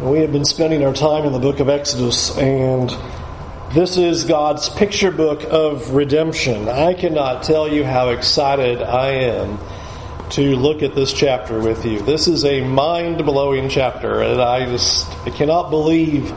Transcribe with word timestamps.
We 0.00 0.18
have 0.18 0.30
been 0.30 0.44
spending 0.44 0.84
our 0.84 0.92
time 0.92 1.24
in 1.24 1.32
the 1.32 1.38
book 1.38 1.58
of 1.58 1.70
Exodus, 1.70 2.36
and 2.36 2.94
this 3.72 3.96
is 3.96 4.24
God's 4.24 4.68
picture 4.68 5.10
book 5.10 5.42
of 5.44 5.94
redemption. 5.94 6.68
I 6.68 6.92
cannot 6.92 7.44
tell 7.44 7.66
you 7.66 7.82
how 7.82 8.10
excited 8.10 8.82
I 8.82 9.08
am 9.08 9.58
to 10.32 10.54
look 10.54 10.82
at 10.82 10.94
this 10.94 11.14
chapter 11.14 11.60
with 11.60 11.86
you. 11.86 12.02
This 12.02 12.28
is 12.28 12.44
a 12.44 12.60
mind 12.60 13.24
blowing 13.24 13.70
chapter, 13.70 14.20
and 14.20 14.38
I 14.38 14.66
just 14.66 15.08
I 15.26 15.30
cannot 15.30 15.70
believe 15.70 16.30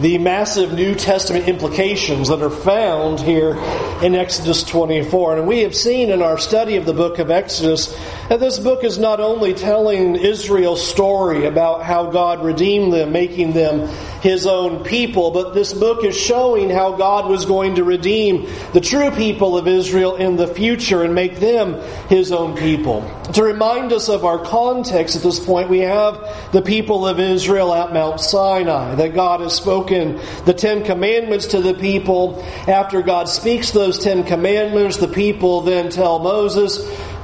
the 0.00 0.18
massive 0.18 0.72
New 0.72 0.96
Testament 0.96 1.48
implications 1.48 2.28
that 2.28 2.42
are 2.42 2.50
found 2.50 3.20
here 3.20 3.56
in 4.02 4.16
Exodus 4.16 4.64
24. 4.64 5.38
And 5.38 5.46
we 5.46 5.60
have 5.60 5.74
seen 5.74 6.10
in 6.10 6.20
our 6.20 6.38
study 6.38 6.74
of 6.74 6.84
the 6.84 6.92
book 6.92 7.20
of 7.20 7.30
Exodus 7.30 7.96
that 8.28 8.40
this 8.40 8.58
book 8.58 8.84
is 8.84 8.98
not 8.98 9.20
only 9.20 9.54
telling 9.54 10.16
Israel's 10.16 10.86
story 10.86 11.46
about 11.46 11.82
how 11.82 12.10
God 12.10 12.44
redeemed 12.44 12.92
them, 12.92 13.12
making 13.12 13.52
them 13.52 13.88
his 14.20 14.46
own 14.46 14.84
people, 14.84 15.30
but 15.30 15.54
this 15.54 15.72
book 15.72 16.04
is 16.04 16.16
showing 16.16 16.70
how 16.70 16.92
God 16.92 17.30
was 17.30 17.46
going 17.46 17.76
to 17.76 17.84
redeem 17.84 18.48
the 18.72 18.80
true 18.80 19.10
people 19.10 19.56
of 19.56 19.66
Israel 19.66 20.16
in 20.16 20.36
the 20.36 20.46
future 20.46 21.02
and 21.02 21.14
make 21.14 21.36
them 21.36 21.74
his 22.08 22.32
own 22.32 22.56
people. 22.56 23.08
To 23.34 23.42
remind 23.42 23.92
us 23.92 24.08
of 24.08 24.24
our 24.24 24.38
context 24.38 25.16
at 25.16 25.22
this 25.22 25.38
point, 25.38 25.68
we 25.68 25.80
have 25.80 26.52
the 26.52 26.62
people 26.62 27.06
of 27.06 27.20
Israel 27.20 27.74
at 27.74 27.92
Mount 27.92 28.20
Sinai, 28.20 28.94
that 28.96 29.14
God 29.14 29.40
has 29.40 29.54
spoken 29.54 30.20
the 30.44 30.54
Ten 30.54 30.84
Commandments 30.84 31.48
to 31.48 31.60
the 31.60 31.74
people. 31.74 32.42
After 32.66 33.02
God 33.02 33.28
speaks 33.28 33.70
those 33.70 33.98
Ten 33.98 34.24
Commandments, 34.24 34.96
the 34.96 35.08
people 35.08 35.60
then 35.60 35.90
tell 35.90 36.18
Moses, 36.18 36.78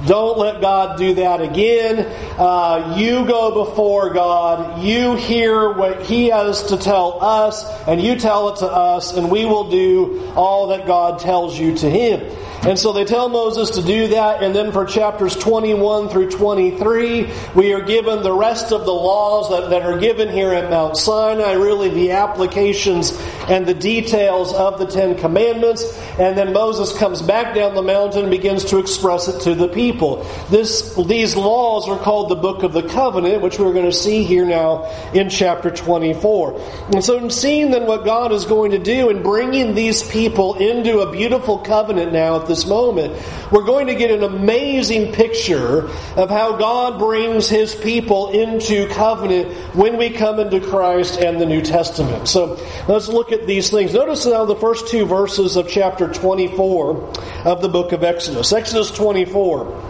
don't 0.07 0.39
let 0.39 0.61
God 0.61 0.99
do 0.99 1.15
that 1.15 1.41
again. 1.41 2.07
Uh, 2.39 2.95
you 2.99 3.27
go 3.27 3.65
before 3.65 4.13
God. 4.13 4.83
You 4.83 5.17
hear 5.17 5.73
what 5.73 6.03
He 6.03 6.29
has 6.29 6.65
to 6.65 6.77
tell 6.77 7.23
us, 7.23 7.65
and 7.87 8.03
you 8.03 8.17
tell 8.17 8.51
it 8.51 8.59
to 8.59 8.67
us, 8.67 9.17
and 9.17 9.31
we 9.31 9.45
will 9.45 9.71
do 9.71 10.33
all 10.35 10.69
that 10.69 10.87
God 10.87 11.21
tells 11.21 11.59
you 11.59 11.77
to 11.79 11.91
Him. 11.91 12.21
And 12.67 12.79
so 12.79 12.95
they 12.95 13.05
tell 13.05 13.29
Moses 13.29 13.71
to 13.71 13.83
do 13.83 14.09
that, 14.09 14.43
and 14.43 14.57
then 14.57 14.73
for 14.73 14.87
chapters 14.87 15.37
21 15.37 16.09
through 16.09 16.31
23, 16.31 17.31
we 17.55 17.75
are 17.75 17.83
given 17.83 18.23
the 18.23 18.33
rest 18.33 18.73
of 18.73 18.87
the 18.87 18.93
laws 18.93 19.51
that, 19.51 19.69
that 19.69 19.83
are 19.83 19.99
given 19.99 20.31
here 20.31 20.51
at 20.55 20.71
Mount 20.71 20.97
Sinai, 20.97 21.53
really 21.53 21.91
the 21.91 22.13
applications 22.13 23.13
and 23.49 23.67
the 23.67 23.75
details 23.75 24.55
of 24.55 24.79
the 24.79 24.87
Ten 24.87 25.19
Commandments. 25.19 25.85
And 26.19 26.39
then 26.39 26.55
Moses 26.55 26.97
comes 26.97 27.21
back 27.21 27.55
down 27.55 27.75
the 27.75 27.83
mountain 27.83 28.23
and 28.23 28.31
begins 28.31 28.65
to 28.67 28.79
express 28.79 29.29
it 29.29 29.43
to 29.43 29.55
the 29.55 29.69
people. 29.69 30.25
This, 30.49 30.95
these 30.95 31.37
laws 31.37 31.87
are 31.87 31.99
called 31.99 32.31
the 32.31 32.37
Book 32.37 32.63
of 32.63 32.73
the 32.73 32.89
Covenant, 32.89 33.43
which 33.43 33.59
we're 33.59 33.75
going 33.75 33.85
to 33.85 33.93
see 33.93 34.25
here 34.25 34.47
now 34.47 34.85
in 35.13 35.29
chapter 35.29 35.71
24. 35.71 36.61
And 36.95 37.05
so, 37.05 37.29
seeing 37.29 37.73
then 37.73 37.87
what 37.87 38.07
God 38.07 38.33
is 38.33 38.47
going 38.47 38.71
to 38.71 38.79
do 38.79 39.11
in 39.11 39.23
bringing 39.23 39.75
these 39.75 40.03
people 40.09 40.55
into 40.55 41.01
a 41.01 41.13
beautiful 41.13 41.59
covenant 41.59 42.13
now 42.13 42.41
at 42.41 42.47
this 42.55 42.67
moment, 42.67 43.21
we're 43.51 43.65
going 43.65 43.89
to 43.89 43.95
get 43.95 44.11
an 44.11 44.23
amazing 44.23 45.13
picture 45.13 45.89
of 46.17 46.31
how 46.31 46.57
God 46.57 46.99
brings 47.01 47.49
His 47.49 47.75
people 47.75 48.31
into 48.31 48.89
covenant 48.89 49.53
when 49.75 49.97
we 49.97 50.11
come 50.11 50.39
into 50.39 50.61
Christ 50.61 51.19
and 51.19 51.41
the 51.41 51.47
New 51.47 51.63
Testament. 51.63 52.29
So, 52.29 52.65
let's 52.87 53.09
look 53.09 53.33
at 53.33 53.47
these 53.47 53.71
things. 53.71 53.93
Notice 53.93 54.25
now 54.27 54.45
the 54.45 54.55
first 54.55 54.89
two 54.89 55.05
verses 55.05 55.57
of 55.57 55.69
chapter 55.69 56.13
24 56.13 57.13
of 57.45 57.61
the 57.61 57.69
book 57.69 57.91
of 57.93 58.05
Exodus. 58.05 58.53
Exodus 58.53 58.93
24, 58.93 59.83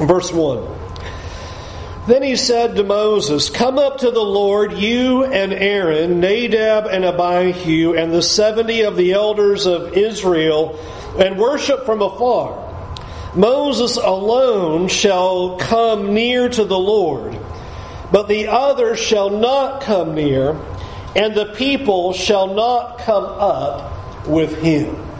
verse 0.00 0.30
1. 0.30 0.81
Then 2.06 2.24
he 2.24 2.34
said 2.34 2.74
to 2.76 2.82
Moses, 2.82 3.48
Come 3.48 3.78
up 3.78 3.98
to 3.98 4.10
the 4.10 4.20
Lord, 4.20 4.72
you 4.72 5.24
and 5.24 5.52
Aaron, 5.52 6.18
Nadab 6.18 6.86
and 6.86 7.04
Abihu, 7.04 7.94
and 7.94 8.12
the 8.12 8.22
seventy 8.22 8.80
of 8.80 8.96
the 8.96 9.12
elders 9.12 9.66
of 9.66 9.96
Israel, 9.96 10.78
and 11.16 11.38
worship 11.38 11.86
from 11.86 12.02
afar. 12.02 12.58
Moses 13.36 13.96
alone 13.96 14.88
shall 14.88 15.56
come 15.58 16.12
near 16.12 16.48
to 16.48 16.64
the 16.64 16.78
Lord, 16.78 17.38
but 18.10 18.26
the 18.26 18.48
others 18.48 18.98
shall 18.98 19.30
not 19.30 19.82
come 19.82 20.16
near, 20.16 20.56
and 21.14 21.36
the 21.36 21.54
people 21.54 22.12
shall 22.12 22.52
not 22.52 22.98
come 22.98 23.24
up 23.24 24.26
with 24.26 24.60
him. 24.60 25.11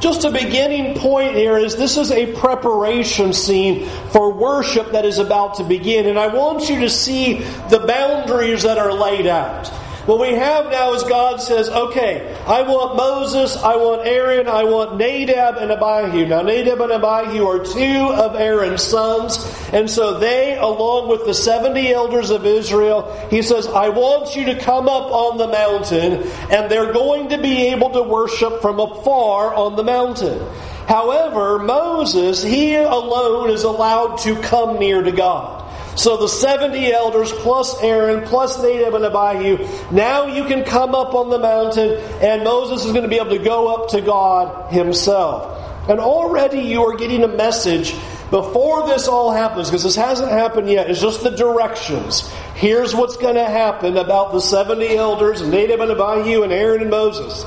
Just 0.00 0.24
a 0.24 0.30
beginning 0.30 0.98
point 0.98 1.34
here 1.34 1.58
is 1.58 1.76
this 1.76 1.98
is 1.98 2.10
a 2.10 2.32
preparation 2.34 3.34
scene 3.34 3.86
for 4.12 4.32
worship 4.32 4.92
that 4.92 5.04
is 5.04 5.18
about 5.18 5.56
to 5.56 5.64
begin. 5.64 6.06
And 6.06 6.18
I 6.18 6.28
want 6.28 6.70
you 6.70 6.80
to 6.80 6.90
see 6.90 7.34
the 7.68 7.84
boundaries 7.86 8.62
that 8.62 8.78
are 8.78 8.92
laid 8.92 9.26
out. 9.26 9.70
What 10.10 10.18
we 10.18 10.34
have 10.34 10.72
now 10.72 10.92
is 10.94 11.04
God 11.04 11.40
says, 11.40 11.68
okay, 11.68 12.36
I 12.44 12.62
want 12.62 12.96
Moses, 12.96 13.56
I 13.56 13.76
want 13.76 14.04
Aaron, 14.04 14.48
I 14.48 14.64
want 14.64 14.96
Nadab 14.96 15.56
and 15.58 15.70
Abihu. 15.70 16.26
Now, 16.26 16.42
Nadab 16.42 16.80
and 16.80 16.90
Abihu 16.90 17.46
are 17.46 17.64
two 17.64 18.12
of 18.12 18.34
Aaron's 18.34 18.82
sons, 18.82 19.38
and 19.72 19.88
so 19.88 20.18
they, 20.18 20.58
along 20.58 21.10
with 21.10 21.26
the 21.26 21.32
70 21.32 21.92
elders 21.92 22.30
of 22.30 22.44
Israel, 22.44 23.28
he 23.30 23.40
says, 23.42 23.68
I 23.68 23.90
want 23.90 24.34
you 24.34 24.46
to 24.46 24.58
come 24.58 24.88
up 24.88 25.12
on 25.12 25.38
the 25.38 25.46
mountain, 25.46 26.28
and 26.50 26.68
they're 26.68 26.92
going 26.92 27.28
to 27.28 27.38
be 27.38 27.68
able 27.68 27.90
to 27.90 28.02
worship 28.02 28.60
from 28.60 28.80
afar 28.80 29.54
on 29.54 29.76
the 29.76 29.84
mountain. 29.84 30.44
However, 30.88 31.60
Moses, 31.60 32.42
he 32.42 32.74
alone 32.74 33.50
is 33.50 33.62
allowed 33.62 34.16
to 34.22 34.34
come 34.42 34.80
near 34.80 35.02
to 35.02 35.12
God. 35.12 35.59
So 35.96 36.16
the 36.16 36.28
70 36.28 36.92
elders 36.92 37.32
plus 37.32 37.80
Aaron 37.82 38.24
plus 38.24 38.62
Nadab 38.62 38.94
and 38.94 39.04
Abihu, 39.04 39.66
now 39.90 40.26
you 40.26 40.44
can 40.44 40.64
come 40.64 40.94
up 40.94 41.14
on 41.14 41.30
the 41.30 41.38
mountain 41.38 41.98
and 42.22 42.44
Moses 42.44 42.84
is 42.84 42.92
going 42.92 43.02
to 43.02 43.08
be 43.08 43.18
able 43.18 43.36
to 43.36 43.42
go 43.42 43.74
up 43.74 43.90
to 43.90 44.00
God 44.00 44.72
himself. 44.72 45.88
And 45.88 45.98
already 45.98 46.60
you 46.60 46.84
are 46.84 46.96
getting 46.96 47.24
a 47.24 47.28
message 47.28 47.94
before 48.30 48.86
this 48.86 49.08
all 49.08 49.32
happens, 49.32 49.68
because 49.68 49.82
this 49.82 49.96
hasn't 49.96 50.30
happened 50.30 50.70
yet, 50.70 50.88
it's 50.88 51.00
just 51.00 51.24
the 51.24 51.30
directions. 51.30 52.30
Here's 52.54 52.94
what's 52.94 53.16
going 53.16 53.34
to 53.34 53.44
happen 53.44 53.96
about 53.96 54.32
the 54.32 54.40
70 54.40 54.96
elders, 54.96 55.42
Nadab 55.42 55.80
and 55.80 55.90
Abihu, 55.90 56.44
and 56.44 56.52
Aaron 56.52 56.82
and 56.82 56.90
Moses. 56.90 57.44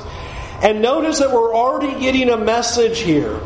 And 0.62 0.82
notice 0.82 1.20
that 1.20 1.32
we're 1.32 1.54
already 1.54 1.98
getting 2.00 2.28
a 2.28 2.36
message 2.36 2.98
here 2.98 3.40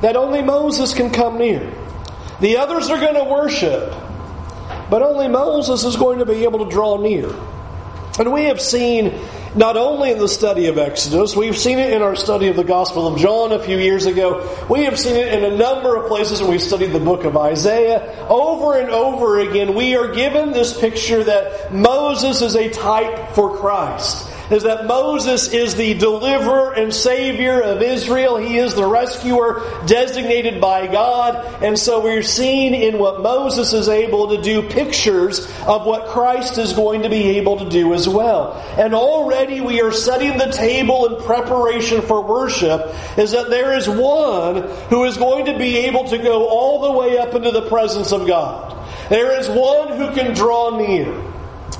that 0.00 0.16
only 0.16 0.42
Moses 0.42 0.94
can 0.94 1.10
come 1.10 1.38
near. 1.38 1.72
The 2.40 2.56
others 2.56 2.90
are 2.90 2.98
going 2.98 3.14
to 3.14 3.24
worship, 3.24 3.94
but 4.90 5.02
only 5.02 5.28
Moses 5.28 5.84
is 5.84 5.96
going 5.96 6.18
to 6.18 6.26
be 6.26 6.44
able 6.44 6.64
to 6.64 6.70
draw 6.70 6.96
near. 6.96 7.30
And 8.18 8.32
we 8.32 8.44
have 8.44 8.60
seen, 8.60 9.14
not 9.54 9.76
only 9.76 10.10
in 10.10 10.18
the 10.18 10.28
study 10.28 10.66
of 10.66 10.76
Exodus, 10.76 11.36
we've 11.36 11.56
seen 11.56 11.78
it 11.78 11.92
in 11.92 12.02
our 12.02 12.16
study 12.16 12.48
of 12.48 12.56
the 12.56 12.64
Gospel 12.64 13.06
of 13.06 13.18
John 13.18 13.52
a 13.52 13.60
few 13.60 13.78
years 13.78 14.06
ago. 14.06 14.66
We 14.68 14.84
have 14.84 14.98
seen 14.98 15.14
it 15.14 15.32
in 15.32 15.44
a 15.44 15.56
number 15.56 15.94
of 15.96 16.08
places 16.08 16.40
when 16.40 16.50
we 16.50 16.58
studied 16.58 16.92
the 16.92 16.98
book 16.98 17.24
of 17.24 17.36
Isaiah. 17.36 18.26
Over 18.28 18.78
and 18.80 18.90
over 18.90 19.38
again, 19.38 19.74
we 19.74 19.94
are 19.94 20.12
given 20.12 20.50
this 20.50 20.78
picture 20.78 21.22
that 21.22 21.72
Moses 21.72 22.42
is 22.42 22.56
a 22.56 22.70
type 22.70 23.34
for 23.34 23.56
Christ 23.56 24.28
is 24.50 24.62
that 24.62 24.86
Moses 24.86 25.48
is 25.48 25.74
the 25.74 25.94
deliverer 25.94 26.72
and 26.72 26.92
savior 26.92 27.60
of 27.60 27.82
Israel. 27.82 28.36
He 28.36 28.58
is 28.58 28.74
the 28.74 28.86
rescuer 28.86 29.62
designated 29.86 30.60
by 30.60 30.86
God. 30.86 31.62
And 31.62 31.78
so 31.78 32.02
we're 32.02 32.22
seeing 32.22 32.74
in 32.74 32.98
what 32.98 33.22
Moses 33.22 33.72
is 33.72 33.88
able 33.88 34.36
to 34.36 34.42
do 34.42 34.62
pictures 34.62 35.46
of 35.66 35.84
what 35.84 36.06
Christ 36.08 36.58
is 36.58 36.72
going 36.72 37.02
to 37.02 37.08
be 37.08 37.38
able 37.38 37.58
to 37.58 37.68
do 37.68 37.94
as 37.94 38.08
well. 38.08 38.54
And 38.78 38.94
already 38.94 39.60
we 39.60 39.82
are 39.82 39.92
setting 39.92 40.38
the 40.38 40.50
table 40.50 41.06
in 41.06 41.22
preparation 41.24 42.02
for 42.02 42.22
worship 42.22 42.94
is 43.18 43.32
that 43.32 43.50
there 43.50 43.76
is 43.76 43.88
one 43.88 44.62
who 44.88 45.04
is 45.04 45.16
going 45.16 45.46
to 45.46 45.58
be 45.58 45.76
able 45.78 46.04
to 46.08 46.18
go 46.18 46.48
all 46.48 46.80
the 46.80 46.98
way 46.98 47.18
up 47.18 47.34
into 47.34 47.50
the 47.50 47.68
presence 47.68 48.12
of 48.12 48.26
God. 48.26 48.76
There 49.10 49.38
is 49.38 49.48
one 49.48 49.96
who 49.96 50.12
can 50.14 50.34
draw 50.34 50.76
near, 50.76 51.12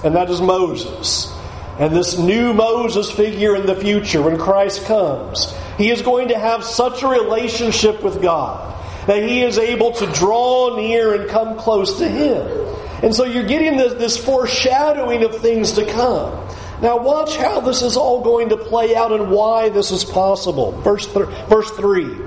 and 0.05 0.15
that 0.15 0.31
is 0.31 0.41
Moses. 0.41 1.38
And 1.79 1.95
this 1.95 2.19
new 2.19 2.53
Moses 2.53 3.11
figure 3.11 3.55
in 3.55 3.67
the 3.67 3.77
future, 3.77 4.21
when 4.21 4.37
Christ 4.37 4.85
comes, 4.87 5.55
he 5.77 5.91
is 5.91 6.03
going 6.03 6.29
to 6.29 6.39
have 6.39 6.65
such 6.65 7.03
a 7.03 7.09
relationship 7.09 8.03
with 8.03 8.21
God 8.21 8.75
that 9.07 9.23
he 9.23 9.43
is 9.43 9.59
able 9.59 9.93
to 9.93 10.07
draw 10.13 10.77
near 10.77 11.15
and 11.15 11.31
come 11.31 11.57
close 11.57 11.99
to 11.99 12.07
him. 12.07 12.47
And 13.03 13.15
so 13.15 13.25
you're 13.25 13.47
getting 13.47 13.79
this, 13.79 13.95
this 13.95 14.17
foreshadowing 14.19 15.25
of 15.25 15.39
things 15.39 15.73
to 15.73 15.87
come. 15.87 16.47
Now, 16.83 16.99
watch 16.99 17.37
how 17.37 17.61
this 17.61 17.83
is 17.83 17.97
all 17.97 18.23
going 18.23 18.51
to 18.51 18.57
play 18.57 18.95
out 18.95 19.13
and 19.13 19.31
why 19.31 19.71
this 19.71 19.93
is 19.93 20.05
possible. 20.05 20.73
Verse, 20.83 21.07
th- 21.07 21.27
verse 21.49 21.71
3. 21.71 22.19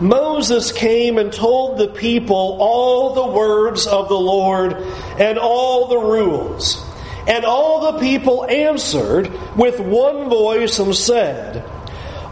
Moses 0.00 0.72
came 0.72 1.18
and 1.18 1.32
told 1.32 1.78
the 1.78 1.88
people 1.88 2.56
all 2.60 3.14
the 3.14 3.26
words 3.26 3.86
of 3.86 4.08
the 4.08 4.18
Lord 4.18 4.72
and 5.18 5.38
all 5.38 5.88
the 5.88 5.98
rules. 5.98 6.85
And 7.26 7.44
all 7.44 7.92
the 7.92 7.98
people 7.98 8.44
answered 8.44 9.30
with 9.56 9.80
one 9.80 10.28
voice 10.28 10.78
and 10.78 10.94
said, 10.94 11.64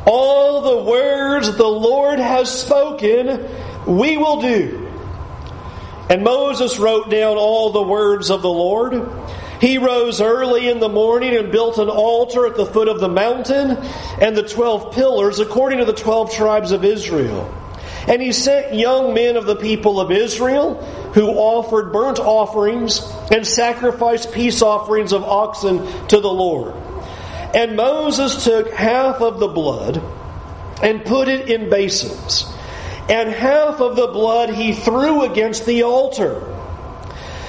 All 0.06 0.60
the 0.60 0.90
words 0.90 1.56
the 1.56 1.66
Lord 1.66 2.20
has 2.20 2.60
spoken, 2.60 3.48
we 3.86 4.16
will 4.16 4.40
do. 4.40 4.88
And 6.08 6.22
Moses 6.22 6.78
wrote 6.78 7.10
down 7.10 7.36
all 7.36 7.70
the 7.72 7.82
words 7.82 8.30
of 8.30 8.42
the 8.42 8.50
Lord. 8.50 9.10
He 9.60 9.78
rose 9.78 10.20
early 10.20 10.68
in 10.68 10.78
the 10.78 10.88
morning 10.88 11.34
and 11.34 11.50
built 11.50 11.78
an 11.78 11.88
altar 11.88 12.46
at 12.46 12.56
the 12.56 12.66
foot 12.66 12.88
of 12.88 13.00
the 13.00 13.08
mountain 13.08 13.78
and 14.20 14.36
the 14.36 14.46
twelve 14.46 14.94
pillars 14.94 15.38
according 15.38 15.78
to 15.78 15.84
the 15.86 15.94
twelve 15.94 16.32
tribes 16.32 16.70
of 16.70 16.84
Israel. 16.84 17.52
And 18.06 18.20
he 18.20 18.32
sent 18.32 18.74
young 18.74 19.14
men 19.14 19.36
of 19.36 19.46
the 19.46 19.56
people 19.56 19.98
of 19.98 20.10
Israel 20.10 20.76
who 21.14 21.28
offered 21.28 21.92
burnt 21.92 22.18
offerings 22.18 23.00
and 23.30 23.46
sacrificed 23.46 24.32
peace 24.32 24.62
offerings 24.62 25.12
of 25.12 25.22
oxen 25.22 25.78
to 26.08 26.20
the 26.20 26.28
Lord. 26.28 26.74
And 27.54 27.76
Moses 27.76 28.44
took 28.44 28.72
half 28.72 29.20
of 29.22 29.38
the 29.38 29.48
blood 29.48 30.02
and 30.82 31.04
put 31.04 31.28
it 31.28 31.48
in 31.48 31.70
basins, 31.70 32.52
and 33.08 33.30
half 33.30 33.80
of 33.80 33.94
the 33.94 34.08
blood 34.08 34.50
he 34.50 34.72
threw 34.72 35.22
against 35.22 35.64
the 35.66 35.84
altar. 35.84 36.42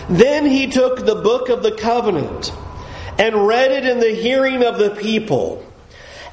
Then 0.08 0.46
he 0.46 0.68
took 0.68 1.04
the 1.04 1.16
book 1.16 1.50
of 1.50 1.64
the 1.64 1.72
covenant 1.72 2.54
and 3.18 3.48
read 3.48 3.72
it 3.72 3.86
in 3.88 4.00
the 4.00 4.14
hearing 4.14 4.64
of 4.64 4.78
the 4.78 4.92
people. 4.92 5.66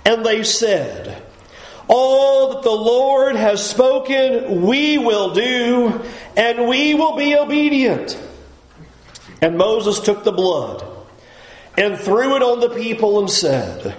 And 0.05 0.26
they 0.26 0.43
said, 0.43 1.23
All 1.88 2.55
that 2.55 2.62
the 2.62 2.70
Lord 2.70 3.37
has 3.37 3.69
spoken, 3.69 4.62
we 4.62 4.99
will 4.99 5.34
do, 5.34 6.02
and 6.37 6.69
we 6.69 6.94
will 6.94 7.17
be 7.17 7.37
obedient. 7.37 8.19
And 9.40 9.58
Moses 9.58 10.00
took 10.00 10.25
the 10.25 10.32
blood 10.32 10.84
and 11.76 11.99
threw 11.99 12.37
it 12.37 12.43
on 12.43 12.61
the 12.61 12.70
people 12.70 13.19
and 13.19 13.31
said, 13.31 13.96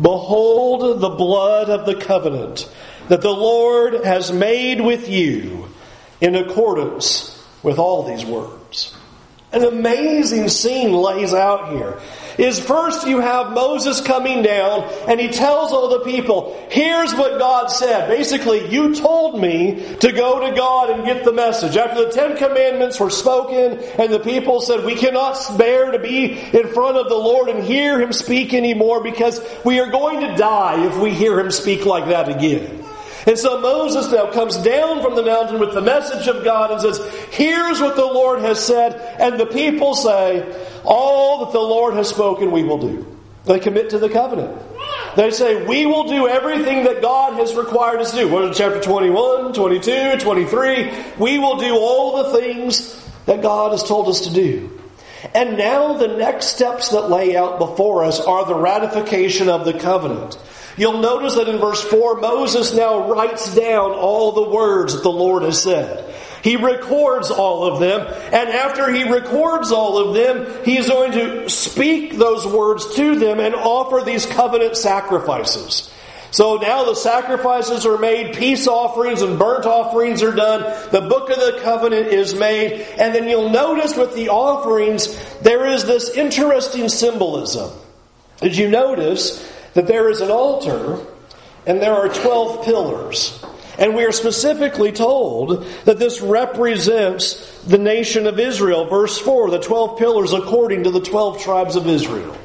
Behold 0.00 1.00
the 1.00 1.10
blood 1.10 1.70
of 1.70 1.86
the 1.86 1.94
covenant 1.94 2.70
that 3.08 3.22
the 3.22 3.32
Lord 3.32 4.04
has 4.04 4.30
made 4.30 4.80
with 4.80 5.08
you 5.08 5.68
in 6.20 6.34
accordance 6.34 7.44
with 7.62 7.78
all 7.78 8.02
these 8.04 8.24
words. 8.24 8.94
An 9.52 9.64
amazing 9.64 10.48
scene 10.48 10.92
lays 10.92 11.32
out 11.32 11.72
here. 11.72 12.00
Is 12.38 12.60
first 12.60 13.04
you 13.06 13.18
have 13.18 13.52
Moses 13.52 14.00
coming 14.00 14.42
down 14.42 14.84
and 15.08 15.18
he 15.18 15.28
tells 15.28 15.72
all 15.72 15.88
the 15.88 16.04
people, 16.04 16.56
here's 16.70 17.12
what 17.14 17.40
God 17.40 17.66
said. 17.66 18.08
Basically, 18.08 18.70
you 18.70 18.94
told 18.94 19.40
me 19.40 19.96
to 19.96 20.12
go 20.12 20.48
to 20.48 20.54
God 20.54 20.90
and 20.90 21.04
get 21.04 21.24
the 21.24 21.32
message. 21.32 21.76
After 21.76 22.04
the 22.04 22.12
Ten 22.12 22.36
Commandments 22.36 23.00
were 23.00 23.10
spoken 23.10 23.80
and 23.98 24.12
the 24.12 24.20
people 24.20 24.60
said, 24.60 24.84
we 24.84 24.94
cannot 24.94 25.36
bear 25.58 25.90
to 25.90 25.98
be 25.98 26.38
in 26.38 26.68
front 26.68 26.96
of 26.96 27.08
the 27.08 27.16
Lord 27.16 27.48
and 27.48 27.64
hear 27.64 28.00
him 28.00 28.12
speak 28.12 28.54
anymore 28.54 29.02
because 29.02 29.40
we 29.64 29.80
are 29.80 29.90
going 29.90 30.20
to 30.20 30.36
die 30.36 30.86
if 30.86 30.96
we 30.98 31.10
hear 31.10 31.40
him 31.40 31.50
speak 31.50 31.86
like 31.86 32.06
that 32.06 32.28
again. 32.28 32.84
And 33.28 33.38
so 33.38 33.60
Moses 33.60 34.10
now 34.10 34.30
comes 34.32 34.56
down 34.56 35.02
from 35.02 35.14
the 35.14 35.22
mountain 35.22 35.58
with 35.58 35.74
the 35.74 35.82
message 35.82 36.28
of 36.28 36.44
God 36.44 36.70
and 36.70 36.80
says, 36.80 36.98
Here's 37.30 37.78
what 37.78 37.94
the 37.94 38.06
Lord 38.06 38.40
has 38.40 38.58
said. 38.64 38.94
And 39.20 39.38
the 39.38 39.44
people 39.44 39.94
say, 39.94 40.77
All 40.90 41.44
that 41.44 41.52
the 41.52 41.60
Lord 41.60 41.92
has 41.94 42.08
spoken, 42.08 42.50
we 42.50 42.62
will 42.62 42.78
do. 42.78 43.06
They 43.44 43.60
commit 43.60 43.90
to 43.90 43.98
the 43.98 44.08
covenant. 44.08 44.58
They 45.16 45.30
say, 45.30 45.66
We 45.66 45.84
will 45.84 46.04
do 46.04 46.26
everything 46.26 46.84
that 46.84 47.02
God 47.02 47.34
has 47.34 47.54
required 47.54 48.00
us 48.00 48.12
to 48.12 48.16
do. 48.16 48.28
What 48.28 48.44
is 48.46 48.56
chapter 48.56 48.80
21, 48.80 49.52
22, 49.52 50.16
23? 50.18 50.90
We 51.18 51.38
will 51.38 51.58
do 51.58 51.74
all 51.74 52.22
the 52.22 52.38
things 52.40 53.06
that 53.26 53.42
God 53.42 53.72
has 53.72 53.84
told 53.84 54.08
us 54.08 54.22
to 54.22 54.32
do. 54.32 54.80
And 55.34 55.58
now 55.58 55.92
the 55.92 56.16
next 56.16 56.46
steps 56.46 56.88
that 56.90 57.10
lay 57.10 57.36
out 57.36 57.58
before 57.58 58.04
us 58.04 58.20
are 58.20 58.46
the 58.46 58.54
ratification 58.54 59.50
of 59.50 59.66
the 59.66 59.78
covenant. 59.78 60.38
You'll 60.78 61.02
notice 61.02 61.34
that 61.34 61.48
in 61.48 61.58
verse 61.58 61.82
4, 61.82 62.20
Moses 62.20 62.72
now 62.72 63.12
writes 63.12 63.54
down 63.54 63.90
all 63.90 64.32
the 64.32 64.48
words 64.48 64.94
that 64.94 65.02
the 65.02 65.10
Lord 65.10 65.42
has 65.42 65.62
said. 65.62 66.14
He 66.42 66.56
records 66.56 67.30
all 67.30 67.64
of 67.64 67.80
them, 67.80 68.00
and 68.00 68.48
after 68.50 68.92
he 68.92 69.04
records 69.04 69.72
all 69.72 69.98
of 69.98 70.14
them, 70.14 70.64
he 70.64 70.76
is 70.76 70.88
going 70.88 71.12
to 71.12 71.48
speak 71.48 72.16
those 72.16 72.46
words 72.46 72.94
to 72.96 73.18
them 73.18 73.40
and 73.40 73.54
offer 73.54 74.04
these 74.04 74.26
covenant 74.26 74.76
sacrifices. 74.76 75.92
So 76.30 76.56
now 76.56 76.84
the 76.84 76.94
sacrifices 76.94 77.86
are 77.86 77.98
made, 77.98 78.36
peace 78.36 78.68
offerings 78.68 79.22
and 79.22 79.38
burnt 79.38 79.64
offerings 79.64 80.22
are 80.22 80.34
done, 80.34 80.60
the 80.90 81.00
book 81.00 81.30
of 81.30 81.36
the 81.36 81.60
covenant 81.62 82.08
is 82.08 82.34
made, 82.34 82.82
and 82.98 83.14
then 83.14 83.28
you'll 83.28 83.50
notice 83.50 83.96
with 83.96 84.14
the 84.14 84.28
offerings, 84.28 85.16
there 85.40 85.66
is 85.66 85.86
this 85.86 86.10
interesting 86.10 86.88
symbolism. 86.88 87.70
Did 88.40 88.56
you 88.56 88.68
notice 88.68 89.44
that 89.74 89.86
there 89.86 90.10
is 90.10 90.20
an 90.20 90.30
altar 90.30 90.98
and 91.66 91.80
there 91.80 91.94
are 91.94 92.08
12 92.08 92.64
pillars. 92.64 93.44
And 93.78 93.94
we 93.94 94.04
are 94.04 94.12
specifically 94.12 94.90
told 94.90 95.64
that 95.84 96.00
this 96.00 96.20
represents 96.20 97.62
the 97.62 97.78
nation 97.78 98.26
of 98.26 98.40
Israel. 98.40 98.86
Verse 98.86 99.18
4 99.18 99.50
the 99.50 99.60
12 99.60 99.98
pillars 99.98 100.32
according 100.32 100.84
to 100.84 100.90
the 100.90 101.00
12 101.00 101.40
tribes 101.40 101.76
of 101.76 101.86
Israel. 101.86 102.36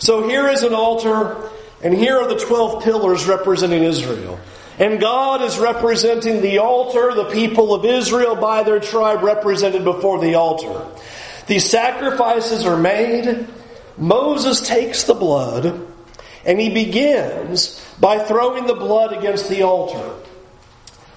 So 0.00 0.28
here 0.28 0.48
is 0.48 0.64
an 0.64 0.74
altar, 0.74 1.48
and 1.82 1.94
here 1.94 2.18
are 2.18 2.26
the 2.26 2.40
12 2.40 2.82
pillars 2.82 3.26
representing 3.26 3.84
Israel. 3.84 4.40
And 4.78 5.00
God 5.00 5.42
is 5.42 5.58
representing 5.58 6.42
the 6.42 6.58
altar, 6.58 7.14
the 7.14 7.30
people 7.30 7.72
of 7.72 7.84
Israel 7.84 8.34
by 8.34 8.64
their 8.64 8.80
tribe 8.80 9.22
represented 9.22 9.84
before 9.84 10.20
the 10.20 10.34
altar. 10.34 10.84
These 11.46 11.68
sacrifices 11.70 12.64
are 12.64 12.76
made. 12.76 13.46
Moses 13.96 14.60
takes 14.60 15.04
the 15.04 15.14
blood 15.14 15.86
and 16.44 16.60
he 16.60 16.70
begins 16.70 17.84
by 18.00 18.18
throwing 18.18 18.66
the 18.66 18.74
blood 18.74 19.12
against 19.12 19.48
the 19.48 19.62
altar. 19.62 20.21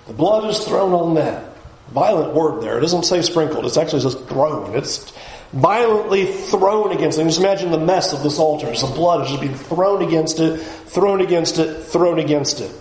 The 0.08 0.14
blood 0.14 0.50
is 0.50 0.60
thrown 0.60 0.94
on 0.94 1.16
that. 1.16 1.52
Violent 1.90 2.34
word 2.34 2.62
there. 2.62 2.78
It 2.78 2.82
doesn't 2.82 3.04
say 3.04 3.22
sprinkled. 3.22 3.66
It's 3.66 3.78
actually 3.78 4.02
just 4.02 4.26
thrown. 4.28 4.76
It's 4.76 5.14
violently 5.54 6.26
thrown 6.26 6.92
against. 6.92 7.18
And 7.18 7.30
just 7.30 7.40
imagine 7.40 7.72
the 7.72 7.80
mess 7.80 8.14
of 8.14 8.24
this 8.24 8.40
altar. 8.40 8.68
The 8.68 8.94
blood 8.94 9.26
is 9.26 9.30
just 9.30 9.42
being 9.42 9.56
thrown 9.56 10.02
against 10.02 10.40
it, 10.40 10.58
thrown 10.58 11.22
against 11.22 11.60
it, 11.60 11.84
thrown 11.84 12.20
against 12.20 12.60
it. 12.62 12.72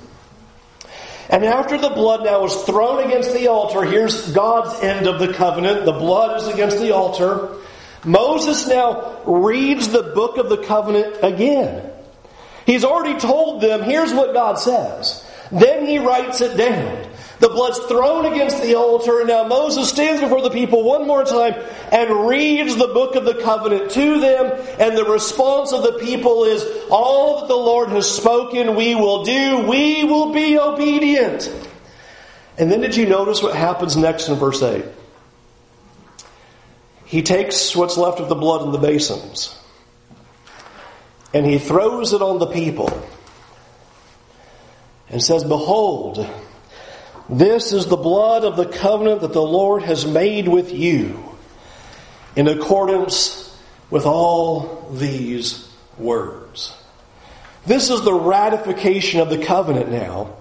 And 1.30 1.44
after 1.44 1.78
the 1.78 1.90
blood 1.90 2.24
now 2.24 2.44
is 2.44 2.54
thrown 2.64 3.04
against 3.04 3.32
the 3.32 3.48
altar, 3.48 3.82
here's 3.82 4.30
God's 4.32 4.82
end 4.82 5.06
of 5.06 5.18
the 5.18 5.32
covenant. 5.32 5.84
The 5.84 5.92
blood 5.92 6.40
is 6.40 6.48
against 6.48 6.78
the 6.78 6.92
altar. 6.92 7.56
Moses 8.04 8.68
now 8.68 9.22
reads 9.24 9.88
the 9.88 10.02
book 10.02 10.36
of 10.36 10.50
the 10.50 10.58
covenant 10.58 11.16
again. 11.22 11.90
He's 12.66 12.84
already 12.84 13.18
told 13.18 13.62
them, 13.62 13.82
here's 13.82 14.12
what 14.12 14.34
God 14.34 14.58
says. 14.58 15.26
Then 15.50 15.86
he 15.86 15.98
writes 15.98 16.40
it 16.40 16.56
down. 16.56 17.10
The 17.40 17.48
blood's 17.48 17.78
thrown 17.80 18.26
against 18.26 18.62
the 18.62 18.76
altar, 18.76 19.18
and 19.20 19.28
now 19.28 19.44
Moses 19.44 19.88
stands 19.88 20.20
before 20.20 20.42
the 20.42 20.50
people 20.50 20.84
one 20.84 21.06
more 21.06 21.24
time 21.24 21.54
and 21.90 22.28
reads 22.28 22.76
the 22.76 22.88
book 22.88 23.16
of 23.16 23.24
the 23.24 23.34
covenant 23.34 23.90
to 23.92 24.20
them, 24.20 24.46
and 24.78 24.96
the 24.96 25.04
response 25.04 25.72
of 25.72 25.82
the 25.82 25.98
people 25.98 26.44
is, 26.44 26.64
All 26.90 27.40
that 27.40 27.48
the 27.48 27.56
Lord 27.56 27.88
has 27.90 28.10
spoken, 28.10 28.76
we 28.76 28.94
will 28.94 29.24
do. 29.24 29.66
We 29.66 30.04
will 30.04 30.32
be 30.32 30.58
obedient. 30.58 31.52
And 32.56 32.70
then 32.70 32.80
did 32.80 32.96
you 32.96 33.06
notice 33.06 33.42
what 33.42 33.56
happens 33.56 33.96
next 33.96 34.28
in 34.28 34.36
verse 34.36 34.62
8? 34.62 34.84
He 37.04 37.22
takes 37.22 37.74
what's 37.74 37.96
left 37.96 38.20
of 38.20 38.28
the 38.28 38.34
blood 38.34 38.62
in 38.62 38.72
the 38.72 38.78
basins 38.78 39.58
and 41.34 41.44
he 41.44 41.58
throws 41.58 42.12
it 42.12 42.22
on 42.22 42.38
the 42.38 42.46
people 42.46 42.88
and 45.08 45.22
says, 45.22 45.42
Behold, 45.42 46.24
this 47.28 47.72
is 47.72 47.86
the 47.86 47.96
blood 47.96 48.44
of 48.44 48.56
the 48.56 48.66
covenant 48.66 49.22
that 49.22 49.32
the 49.32 49.42
Lord 49.42 49.82
has 49.82 50.06
made 50.06 50.48
with 50.48 50.72
you 50.72 51.24
in 52.36 52.48
accordance 52.48 53.56
with 53.90 54.06
all 54.06 54.90
these 54.92 55.70
words. 55.98 56.76
This 57.66 57.88
is 57.90 58.02
the 58.02 58.12
ratification 58.12 59.20
of 59.20 59.30
the 59.30 59.44
covenant 59.44 59.90
now 59.90 60.36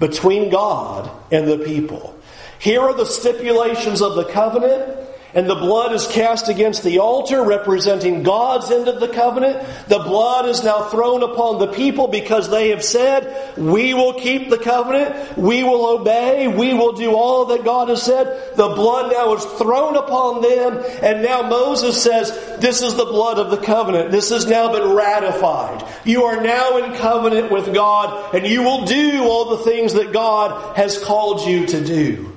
between 0.00 0.50
God 0.50 1.10
and 1.30 1.46
the 1.46 1.58
people. 1.58 2.18
Here 2.58 2.80
are 2.80 2.94
the 2.94 3.04
stipulations 3.04 4.02
of 4.02 4.16
the 4.16 4.24
covenant 4.24 5.03
and 5.34 5.50
the 5.50 5.56
blood 5.56 5.92
is 5.92 6.06
cast 6.06 6.48
against 6.48 6.84
the 6.84 7.00
altar, 7.00 7.42
representing 7.42 8.22
God's 8.22 8.70
end 8.70 8.86
of 8.86 9.00
the 9.00 9.08
covenant. 9.08 9.66
The 9.88 9.98
blood 9.98 10.46
is 10.46 10.62
now 10.62 10.84
thrown 10.84 11.24
upon 11.24 11.58
the 11.58 11.66
people 11.66 12.06
because 12.06 12.48
they 12.48 12.70
have 12.70 12.84
said, 12.84 13.58
We 13.58 13.94
will 13.94 14.14
keep 14.14 14.48
the 14.48 14.58
covenant, 14.58 15.36
we 15.36 15.64
will 15.64 15.86
obey, 15.86 16.46
we 16.46 16.72
will 16.72 16.92
do 16.92 17.16
all 17.16 17.46
that 17.46 17.64
God 17.64 17.88
has 17.88 18.02
said. 18.02 18.54
The 18.56 18.68
blood 18.68 19.10
now 19.10 19.34
is 19.34 19.44
thrown 19.44 19.96
upon 19.96 20.42
them, 20.42 20.84
and 21.02 21.22
now 21.22 21.42
Moses 21.42 22.00
says, 22.00 22.30
This 22.60 22.82
is 22.82 22.94
the 22.94 23.04
blood 23.04 23.38
of 23.38 23.50
the 23.50 23.56
covenant. 23.56 24.12
This 24.12 24.30
has 24.30 24.46
now 24.46 24.72
been 24.72 24.94
ratified. 24.94 25.84
You 26.04 26.24
are 26.24 26.40
now 26.40 26.76
in 26.78 26.94
covenant 26.94 27.50
with 27.50 27.74
God, 27.74 28.36
and 28.36 28.46
you 28.46 28.62
will 28.62 28.84
do 28.84 29.24
all 29.24 29.56
the 29.56 29.64
things 29.64 29.94
that 29.94 30.12
God 30.12 30.76
has 30.76 31.02
called 31.02 31.40
you 31.40 31.66
to 31.66 31.84
do 31.84 32.33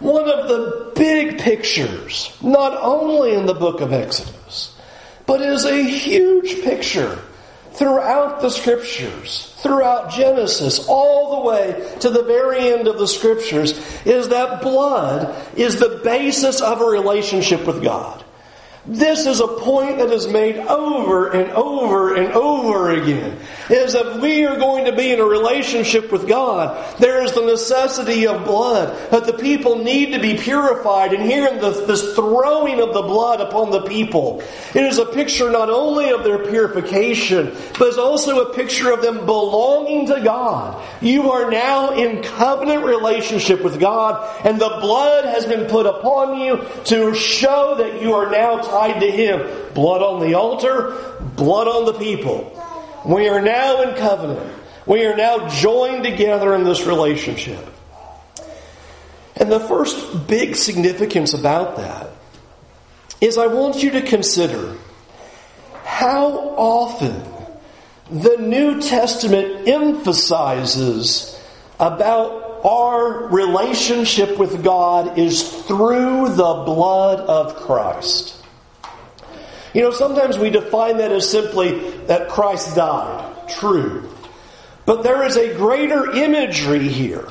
one 0.00 0.28
of 0.28 0.48
the 0.48 0.92
big 0.94 1.38
pictures, 1.38 2.36
not 2.42 2.76
only 2.80 3.34
in 3.34 3.46
the 3.46 3.54
book 3.54 3.80
of 3.80 3.92
Exodus, 3.92 4.76
but 5.26 5.40
is 5.40 5.64
a 5.64 5.82
huge 5.82 6.62
picture 6.62 7.18
throughout 7.72 8.40
the 8.40 8.50
scriptures, 8.50 9.54
throughout 9.58 10.10
Genesis, 10.10 10.86
all 10.88 11.40
the 11.40 11.48
way 11.48 11.96
to 12.00 12.10
the 12.10 12.24
very 12.24 12.72
end 12.72 12.88
of 12.88 12.98
the 12.98 13.06
scriptures, 13.06 13.72
is 14.04 14.28
that 14.28 14.62
blood 14.62 15.34
is 15.56 15.78
the 15.78 16.00
basis 16.02 16.60
of 16.60 16.80
a 16.80 16.84
relationship 16.84 17.66
with 17.66 17.82
God. 17.82 18.24
This 18.86 19.26
is 19.26 19.40
a 19.40 19.46
point 19.46 19.98
that 19.98 20.10
is 20.10 20.26
made 20.28 20.56
over 20.56 21.30
and 21.30 21.50
over 21.52 22.14
and 22.14 22.32
over 22.32 22.90
again. 22.90 23.38
Is 23.70 23.94
if 23.94 24.20
we 24.22 24.46
are 24.46 24.58
going 24.58 24.86
to 24.86 24.92
be 24.92 25.12
in 25.12 25.20
a 25.20 25.24
relationship 25.24 26.10
with 26.10 26.26
God. 26.26 26.98
There 26.98 27.22
is 27.22 27.32
the 27.32 27.44
necessity 27.44 28.26
of 28.26 28.44
blood. 28.44 29.10
That 29.10 29.26
the 29.26 29.34
people 29.34 29.84
need 29.84 30.12
to 30.12 30.20
be 30.20 30.36
purified. 30.36 31.12
And 31.12 31.22
here 31.22 31.46
in 31.46 31.60
the, 31.60 31.70
this 31.70 32.14
throwing 32.14 32.80
of 32.80 32.94
the 32.94 33.02
blood 33.02 33.40
upon 33.40 33.70
the 33.70 33.82
people, 33.82 34.42
it 34.74 34.82
is 34.84 34.98
a 34.98 35.06
picture 35.06 35.50
not 35.50 35.68
only 35.68 36.10
of 36.10 36.24
their 36.24 36.46
purification, 36.46 37.54
but 37.78 37.88
it's 37.88 37.98
also 37.98 38.50
a 38.50 38.54
picture 38.54 38.90
of 38.90 39.02
them 39.02 39.26
belonging 39.26 40.06
to 40.06 40.20
God. 40.22 40.82
You 41.02 41.30
are 41.32 41.50
now 41.50 41.94
in 41.94 42.22
covenant 42.22 42.84
relationship 42.84 43.62
with 43.62 43.78
God, 43.78 44.46
and 44.46 44.60
the 44.60 44.78
blood 44.80 45.24
has 45.24 45.44
been 45.44 45.68
put 45.68 45.86
upon 45.86 46.38
you 46.38 46.64
to 46.86 47.14
show 47.14 47.74
that 47.76 48.02
you 48.02 48.14
are 48.14 48.30
now 48.30 48.58
tied 48.58 49.00
to 49.00 49.10
Him. 49.10 49.46
Blood 49.74 50.02
on 50.02 50.20
the 50.20 50.34
altar, 50.34 50.96
blood 51.36 51.68
on 51.68 51.84
the 51.84 51.98
people. 51.98 52.57
We 53.04 53.28
are 53.28 53.40
now 53.40 53.82
in 53.82 53.96
covenant. 53.96 54.54
We 54.86 55.04
are 55.06 55.16
now 55.16 55.48
joined 55.48 56.04
together 56.04 56.54
in 56.54 56.64
this 56.64 56.86
relationship. 56.86 57.64
And 59.36 59.52
the 59.52 59.60
first 59.60 60.26
big 60.26 60.56
significance 60.56 61.34
about 61.34 61.76
that 61.76 62.10
is 63.20 63.38
I 63.38 63.46
want 63.46 63.82
you 63.82 63.90
to 63.92 64.02
consider 64.02 64.76
how 65.84 66.54
often 66.56 67.22
the 68.10 68.36
New 68.38 68.80
Testament 68.80 69.68
emphasizes 69.68 71.38
about 71.78 72.64
our 72.64 73.28
relationship 73.28 74.38
with 74.38 74.64
God 74.64 75.18
is 75.18 75.62
through 75.62 76.30
the 76.30 76.62
blood 76.64 77.20
of 77.20 77.56
Christ. 77.56 78.37
You 79.78 79.84
know, 79.84 79.92
sometimes 79.92 80.36
we 80.36 80.50
define 80.50 80.96
that 80.96 81.12
as 81.12 81.30
simply 81.30 81.90
that 82.06 82.30
Christ 82.30 82.74
died. 82.74 83.48
True. 83.48 84.10
But 84.86 85.04
there 85.04 85.22
is 85.22 85.36
a 85.36 85.54
greater 85.54 86.10
imagery 86.10 86.88
here. 86.88 87.28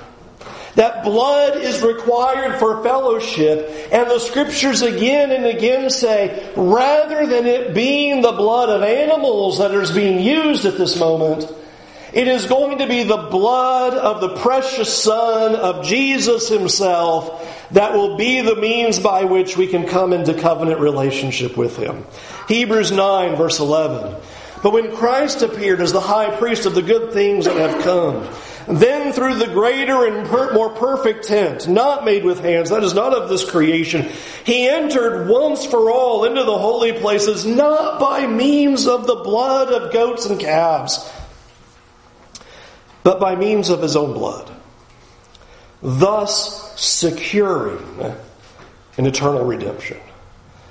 That 0.76 1.04
blood 1.04 1.58
is 1.58 1.82
required 1.82 2.58
for 2.58 2.82
fellowship, 2.84 3.90
and 3.92 4.10
the 4.10 4.20
scriptures 4.20 4.82
again 4.82 5.32
and 5.32 5.46
again 5.46 5.90
say, 5.90 6.54
rather 6.56 7.28
than 7.28 7.48
it 7.48 7.74
being 7.74 8.22
the 8.22 8.32
blood 8.32 8.70
of 8.70 8.82
animals 8.82 9.58
that 9.58 9.72
is 9.72 9.92
being 9.92 10.22
used 10.22 10.64
at 10.64 10.78
this 10.78 10.98
moment, 10.98 11.54
it 12.14 12.30
is 12.30 12.46
going 12.46 12.78
to 12.78 12.88
be 12.88 13.04
the 13.04 13.28
blood 13.30 13.94
of 13.94 14.22
the 14.22 14.38
precious 14.38 15.04
Son 15.04 15.54
of 15.54 15.86
Jesus 15.86 16.48
Himself 16.48 17.44
that 17.72 17.94
will 17.94 18.16
be 18.16 18.42
the 18.42 18.56
means 18.56 19.00
by 19.00 19.26
which 19.26 19.58
we 19.58 19.68
can 19.68 19.86
come 19.86 20.14
into 20.14 20.34
covenant 20.34 20.80
relationship 20.80 21.58
with 21.58 21.76
Him. 21.76 22.06
Hebrews 22.48 22.92
9, 22.92 23.36
verse 23.36 23.60
11. 23.60 24.16
But 24.64 24.74
when 24.74 24.96
Christ 24.96 25.42
appeared 25.42 25.82
as 25.82 25.92
the 25.92 26.02
high 26.02 26.36
priest 26.38 26.66
of 26.66 26.74
the 26.74 26.82
good 26.82 27.14
things 27.14 27.46
that 27.46 27.58
have 27.58 27.84
come, 27.84 28.28
then 28.68 29.14
through 29.14 29.36
the 29.36 29.48
greater 29.48 30.06
and 30.06 30.28
per- 30.28 30.54
more 30.54 30.70
perfect 30.70 31.28
tent, 31.28 31.68
not 31.68 32.04
made 32.04 32.26
with 32.26 32.40
hands, 32.40 32.70
that 32.70 32.84
is 32.84 32.94
not 32.94 33.14
of 33.14 33.30
this 33.30 33.50
creation, 33.50 34.10
he 34.46 34.68
entered 34.68 35.30
once 35.30 35.66
for 35.66 35.92
all 35.92 36.26
into 36.26 36.44
the 36.44 36.58
holy 36.58 36.94
places, 36.94 37.46
not 37.46 38.00
by 38.00 38.28
means 38.28 38.88
of 38.88 39.08
the 39.08 39.16
blood 39.16 39.72
of 39.72 39.94
goats 39.94 40.26
and 40.26 40.40
calves, 40.40 41.10
but 43.04 43.20
by 43.20 43.36
means 43.36 43.70
of 43.70 43.82
his 43.82 43.96
own 43.96 44.14
blood, 44.14 44.52
thus 45.82 46.78
securing 46.80 48.02
an 48.98 49.06
eternal 49.06 49.46
redemption. 49.46 49.98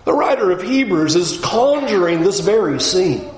The 0.06 0.14
writer 0.14 0.52
of 0.52 0.62
Hebrews 0.62 1.16
is 1.16 1.40
conjuring 1.42 2.22
this 2.22 2.38
very 2.38 2.80
scene 2.80 3.28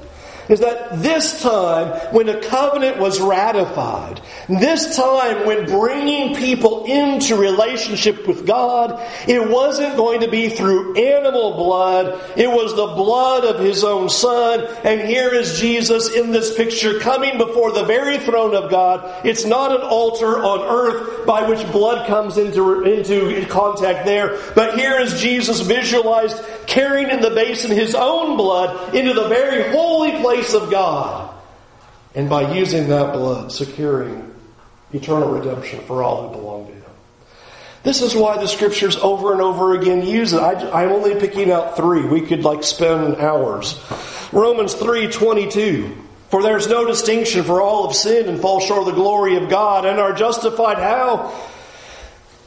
is 0.48 0.60
that 0.60 1.02
this 1.02 1.42
time 1.42 1.88
when 2.14 2.26
the 2.26 2.40
covenant 2.40 2.98
was 2.98 3.20
ratified, 3.20 4.20
this 4.48 4.96
time 4.96 5.46
when 5.46 5.66
bringing 5.66 6.34
people 6.34 6.84
into 6.86 7.36
relationship 7.36 8.26
with 8.26 8.46
God, 8.46 9.00
it 9.28 9.48
wasn't 9.48 9.96
going 9.96 10.20
to 10.20 10.28
be 10.28 10.48
through 10.48 10.96
animal 10.96 11.54
blood, 11.54 12.20
it 12.36 12.48
was 12.48 12.74
the 12.74 12.86
blood 12.86 13.44
of 13.44 13.60
His 13.60 13.84
own 13.84 14.08
Son, 14.08 14.66
and 14.84 15.00
here 15.02 15.34
is 15.34 15.60
Jesus 15.60 16.14
in 16.14 16.30
this 16.30 16.56
picture 16.56 16.98
coming 17.00 17.36
before 17.36 17.72
the 17.72 17.84
very 17.84 18.18
throne 18.18 18.54
of 18.54 18.70
God. 18.70 19.26
It's 19.26 19.44
not 19.44 19.72
an 19.72 19.82
altar 19.82 20.42
on 20.42 20.60
earth 20.60 21.26
by 21.26 21.48
which 21.48 21.70
blood 21.70 22.06
comes 22.06 22.38
into, 22.38 22.82
into 22.82 23.44
contact 23.46 24.06
there, 24.06 24.38
but 24.54 24.78
here 24.78 24.98
is 24.98 25.20
Jesus 25.20 25.60
visualized 25.60 26.42
carrying 26.66 27.10
in 27.10 27.20
the 27.20 27.30
basin 27.30 27.70
His 27.70 27.94
own 27.94 28.36
blood 28.36 28.94
into 28.94 29.12
the 29.12 29.28
very 29.28 29.70
holy 29.70 30.12
place 30.22 30.37
grace 30.38 30.54
of 30.54 30.70
God. 30.70 31.34
And 32.14 32.30
by 32.30 32.54
using 32.54 32.88
that 32.88 33.12
blood, 33.12 33.52
securing 33.52 34.34
eternal 34.92 35.30
redemption 35.30 35.80
for 35.80 36.02
all 36.02 36.28
who 36.28 36.36
belong 36.36 36.66
to 36.66 36.72
Him. 36.72 36.82
This 37.82 38.02
is 38.02 38.14
why 38.14 38.38
the 38.38 38.46
scriptures 38.46 38.96
over 38.96 39.32
and 39.32 39.40
over 39.40 39.74
again 39.74 40.06
use 40.06 40.32
it. 40.32 40.40
I, 40.40 40.84
am 40.84 40.92
only 40.92 41.18
picking 41.18 41.50
out 41.50 41.76
three. 41.76 42.04
We 42.04 42.22
could 42.22 42.44
like 42.44 42.62
spend 42.62 43.16
hours. 43.16 43.78
Romans 44.32 44.74
3 44.74 45.08
22. 45.08 46.04
For 46.30 46.42
there's 46.42 46.68
no 46.68 46.86
distinction, 46.86 47.42
for 47.42 47.62
all 47.62 47.86
have 47.86 47.96
sinned 47.96 48.28
and 48.28 48.38
fall 48.38 48.60
short 48.60 48.80
of 48.80 48.86
the 48.86 48.92
glory 48.92 49.36
of 49.36 49.48
God 49.48 49.86
and 49.86 49.98
are 49.98 50.12
justified 50.12 50.76
how? 50.76 51.34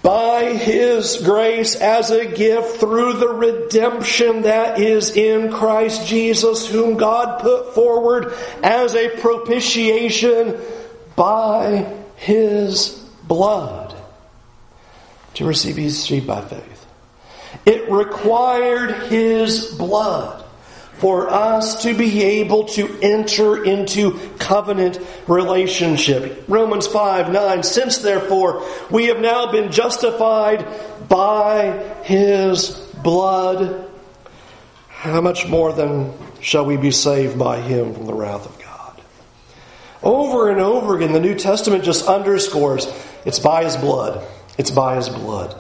By 0.02 0.54
His 0.54 1.22
grace 1.24 1.76
as 1.76 2.10
a 2.10 2.26
gift 2.26 2.78
through 2.78 3.14
the 3.14 3.30
redemption 3.30 4.44
that 4.44 4.80
is 4.80 5.16
in 5.16 5.52
Christ 5.52 6.08
Jesus, 6.08 6.68
whom 6.68 6.98
God 6.98 7.42
put 7.42 7.76
forward 7.76 8.34
as 8.64 8.96
a 8.96 9.10
propitiation 9.10 10.60
by 11.16 11.94
His 12.16 12.90
blood 13.28 13.96
to 15.36 15.46
receive 15.46 15.78
His 15.78 16.02
seed 16.02 16.26
by 16.26 16.42
faith. 16.42 16.88
It 17.66 17.92
required 17.92 19.12
His 19.12 19.66
blood 19.66 20.41
for 21.02 21.32
us 21.32 21.82
to 21.82 21.96
be 21.96 22.22
able 22.22 22.66
to 22.66 22.88
enter 23.02 23.64
into 23.64 24.20
covenant 24.38 25.00
relationship. 25.28 26.46
Romans 26.48 26.86
5 26.86 27.32
9. 27.32 27.64
Since 27.64 27.98
therefore 27.98 28.64
we 28.92 29.08
have 29.08 29.20
now 29.20 29.52
been 29.52 29.72
justified 29.72 30.64
by 31.10 31.72
his 32.04 32.70
blood, 33.04 33.90
how 34.90 35.22
much 35.22 35.48
more 35.48 35.74
then 35.74 36.14
shall 36.40 36.66
we 36.66 36.78
be 36.78 36.92
saved 36.92 37.38
by 37.38 37.60
him 37.60 37.96
from 37.96 38.06
the 38.06 38.14
wrath 38.14 38.46
of 38.46 38.60
God? 38.62 39.02
Over 40.04 40.52
and 40.52 40.60
over 40.60 40.96
again, 40.96 41.14
the 41.14 41.20
New 41.20 41.36
Testament 41.36 41.84
just 41.84 42.06
underscores 42.06 42.86
it's 43.26 43.40
by 43.40 43.64
his 43.64 43.76
blood. 43.76 44.24
It's 44.60 44.72
by 44.72 44.98
his 44.98 45.10
blood. 45.10 45.60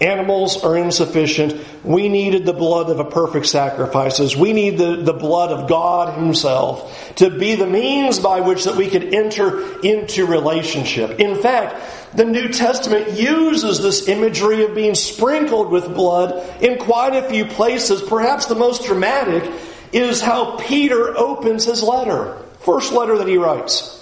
Animals 0.00 0.62
are 0.62 0.76
insufficient. 0.76 1.60
We 1.82 2.08
needed 2.08 2.46
the 2.46 2.52
blood 2.52 2.88
of 2.88 3.00
a 3.00 3.04
perfect 3.04 3.46
sacrifices. 3.46 4.36
We 4.36 4.52
need 4.52 4.78
the, 4.78 4.96
the 4.96 5.12
blood 5.12 5.50
of 5.50 5.68
God 5.68 6.16
Himself 6.16 7.14
to 7.16 7.30
be 7.30 7.56
the 7.56 7.66
means 7.66 8.20
by 8.20 8.40
which 8.40 8.64
that 8.64 8.76
we 8.76 8.88
could 8.88 9.12
enter 9.12 9.80
into 9.80 10.24
relationship. 10.24 11.18
In 11.18 11.42
fact, 11.42 11.82
the 12.14 12.24
New 12.24 12.48
Testament 12.48 13.18
uses 13.18 13.82
this 13.82 14.06
imagery 14.06 14.64
of 14.64 14.74
being 14.76 14.94
sprinkled 14.94 15.70
with 15.70 15.92
blood 15.94 16.62
in 16.62 16.78
quite 16.78 17.16
a 17.16 17.28
few 17.28 17.44
places. 17.44 18.00
Perhaps 18.00 18.46
the 18.46 18.54
most 18.54 18.84
dramatic 18.84 19.50
is 19.92 20.20
how 20.20 20.58
Peter 20.58 21.16
opens 21.16 21.64
his 21.64 21.82
letter. 21.82 22.36
First 22.60 22.92
letter 22.92 23.18
that 23.18 23.26
he 23.26 23.36
writes. 23.36 23.94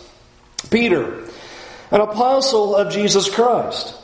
Peter, 0.70 1.24
an 1.90 2.02
apostle 2.02 2.76
of 2.76 2.92
Jesus 2.92 3.34
Christ 3.34 3.94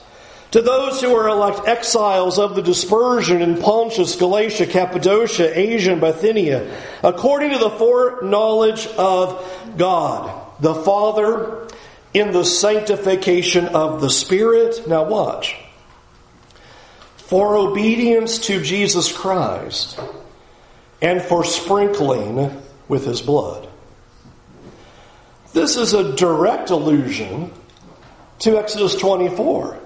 to 0.52 0.60
those 0.60 1.00
who 1.00 1.14
are 1.16 1.28
elect 1.28 1.66
exiles 1.66 2.38
of 2.38 2.54
the 2.54 2.62
dispersion 2.62 3.40
in 3.40 3.60
Pontus, 3.60 4.16
Galatia, 4.16 4.66
Cappadocia, 4.66 5.58
Asia, 5.58 5.92
and 5.92 6.00
Bithynia, 6.00 6.70
according 7.02 7.52
to 7.52 7.58
the 7.58 7.70
foreknowledge 7.70 8.86
of 8.86 9.74
God, 9.78 10.46
the 10.60 10.74
Father, 10.74 11.68
in 12.12 12.32
the 12.32 12.44
sanctification 12.44 13.66
of 13.68 14.02
the 14.02 14.10
Spirit. 14.10 14.86
Now 14.86 15.04
watch. 15.04 15.56
For 17.16 17.56
obedience 17.56 18.38
to 18.40 18.62
Jesus 18.62 19.10
Christ 19.10 19.98
and 21.00 21.22
for 21.22 21.44
sprinkling 21.44 22.62
with 22.88 23.06
his 23.06 23.22
blood. 23.22 23.68
This 25.54 25.78
is 25.78 25.94
a 25.94 26.14
direct 26.14 26.68
allusion 26.68 27.52
to 28.40 28.58
Exodus 28.58 28.94
24. 28.96 29.78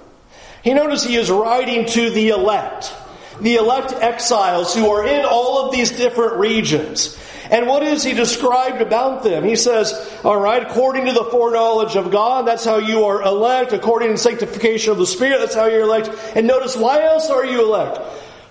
He 0.67 0.75
notice 0.75 1.05
he 1.05 1.15
is 1.15 1.31
writing 1.31 1.87
to 1.87 2.11
the 2.11 2.31
elect, 2.31 2.93
the 3.41 3.55
elect 3.55 3.93
exiles 3.93 4.75
who 4.75 4.91
are 4.91 5.07
in 5.07 5.25
all 5.25 5.65
of 5.65 5.73
these 5.73 5.93
different 5.93 6.41
regions. 6.41 7.17
And 7.53 7.69
what 7.69 7.85
is 7.85 8.03
he 8.03 8.15
described 8.15 8.83
about 8.83 9.23
them? 9.23 9.45
He 9.45 9.55
says, 9.55 9.95
all 10.25 10.41
right, 10.41 10.61
according 10.61 11.07
to 11.07 11.13
the 11.13 11.23
foreknowledge 11.23 11.95
of 11.95 12.11
God, 12.11 12.49
that's 12.49 12.65
how 12.65 12.79
you 12.79 13.05
are 13.05 13.23
elect. 13.23 13.75
According 13.75 14.11
to 14.11 14.19
sanctification 14.19 14.91
of 14.91 14.99
the 14.99 15.07
Spirit, 15.07 15.39
that's 15.39 15.55
how 15.55 15.67
you're 15.67 15.83
elect. 15.83 16.11
And 16.35 16.49
notice, 16.49 16.77
why 16.77 17.05
else 17.05 17.31
are 17.31 17.47
you 17.47 17.63
elect? 17.63 18.01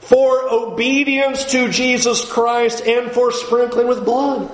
for 0.05 0.47
obedience 0.53 1.45
to 1.45 1.67
Jesus 1.67 2.23
Christ 2.31 2.85
and 2.85 3.11
for 3.11 3.31
sprinkling 3.31 3.87
with 3.87 4.05
blood. 4.05 4.47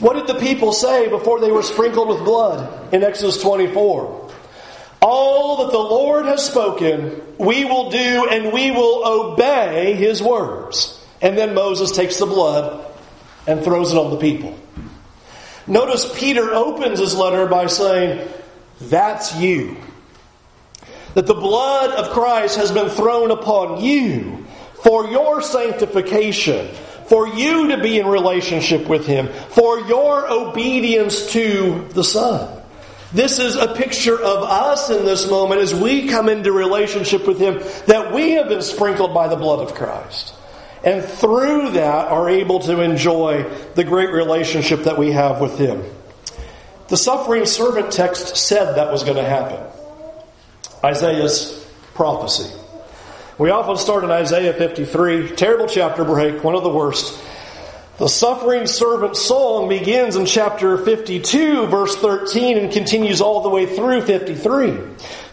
What 0.00 0.14
did 0.14 0.26
the 0.26 0.40
people 0.40 0.72
say 0.72 1.10
before 1.10 1.40
they 1.40 1.50
were 1.50 1.62
sprinkled 1.62 2.08
with 2.08 2.24
blood 2.24 2.94
in 2.94 3.04
Exodus 3.04 3.42
24? 3.42 4.27
All 5.00 5.64
that 5.64 5.72
the 5.72 5.78
Lord 5.78 6.26
has 6.26 6.44
spoken, 6.44 7.20
we 7.38 7.64
will 7.64 7.90
do 7.90 8.28
and 8.30 8.52
we 8.52 8.70
will 8.70 9.06
obey 9.06 9.94
his 9.94 10.22
words. 10.22 10.94
And 11.20 11.36
then 11.36 11.54
Moses 11.54 11.92
takes 11.92 12.18
the 12.18 12.26
blood 12.26 12.84
and 13.46 13.62
throws 13.62 13.92
it 13.92 13.98
on 13.98 14.10
the 14.10 14.18
people. 14.18 14.58
Notice 15.66 16.18
Peter 16.18 16.52
opens 16.52 16.98
his 16.98 17.14
letter 17.14 17.46
by 17.46 17.66
saying, 17.66 18.28
That's 18.80 19.36
you. 19.36 19.76
That 21.14 21.26
the 21.26 21.34
blood 21.34 21.90
of 21.90 22.12
Christ 22.12 22.56
has 22.56 22.72
been 22.72 22.88
thrown 22.88 23.30
upon 23.30 23.82
you 23.82 24.46
for 24.82 25.08
your 25.10 25.42
sanctification, 25.42 26.68
for 27.06 27.26
you 27.26 27.68
to 27.68 27.82
be 27.82 27.98
in 27.98 28.06
relationship 28.06 28.88
with 28.88 29.06
Him, 29.06 29.28
for 29.50 29.80
your 29.80 30.30
obedience 30.30 31.32
to 31.32 31.88
the 31.90 32.04
Son. 32.04 32.57
This 33.12 33.38
is 33.38 33.56
a 33.56 33.74
picture 33.74 34.16
of 34.16 34.42
us 34.42 34.90
in 34.90 35.06
this 35.06 35.30
moment 35.30 35.62
as 35.62 35.74
we 35.74 36.08
come 36.08 36.28
into 36.28 36.52
relationship 36.52 37.26
with 37.26 37.38
Him, 37.38 37.60
that 37.86 38.12
we 38.12 38.32
have 38.32 38.48
been 38.48 38.62
sprinkled 38.62 39.14
by 39.14 39.28
the 39.28 39.36
blood 39.36 39.60
of 39.60 39.74
Christ. 39.74 40.34
And 40.84 41.02
through 41.02 41.70
that 41.70 42.08
are 42.08 42.28
able 42.28 42.60
to 42.60 42.80
enjoy 42.82 43.44
the 43.74 43.84
great 43.84 44.10
relationship 44.10 44.84
that 44.84 44.98
we 44.98 45.12
have 45.12 45.40
with 45.40 45.58
Him. 45.58 45.82
The 46.88 46.96
suffering 46.96 47.46
servant 47.46 47.92
text 47.92 48.36
said 48.36 48.74
that 48.74 48.92
was 48.92 49.04
going 49.04 49.16
to 49.16 49.24
happen. 49.24 49.60
Isaiah's 50.84 51.66
prophecy. 51.94 52.54
We 53.38 53.50
often 53.50 53.76
start 53.76 54.04
in 54.04 54.10
Isaiah 54.10 54.52
53, 54.52 55.36
terrible 55.36 55.66
chapter 55.66 56.04
break, 56.04 56.44
one 56.44 56.54
of 56.54 56.62
the 56.62 56.70
worst. 56.70 57.22
The 57.98 58.08
suffering 58.08 58.68
servant 58.68 59.16
song 59.16 59.68
begins 59.68 60.14
in 60.14 60.24
chapter 60.24 60.78
52, 60.78 61.66
verse 61.66 61.96
13, 61.96 62.56
and 62.56 62.72
continues 62.72 63.20
all 63.20 63.40
the 63.40 63.48
way 63.48 63.66
through 63.66 64.02
53. 64.02 64.70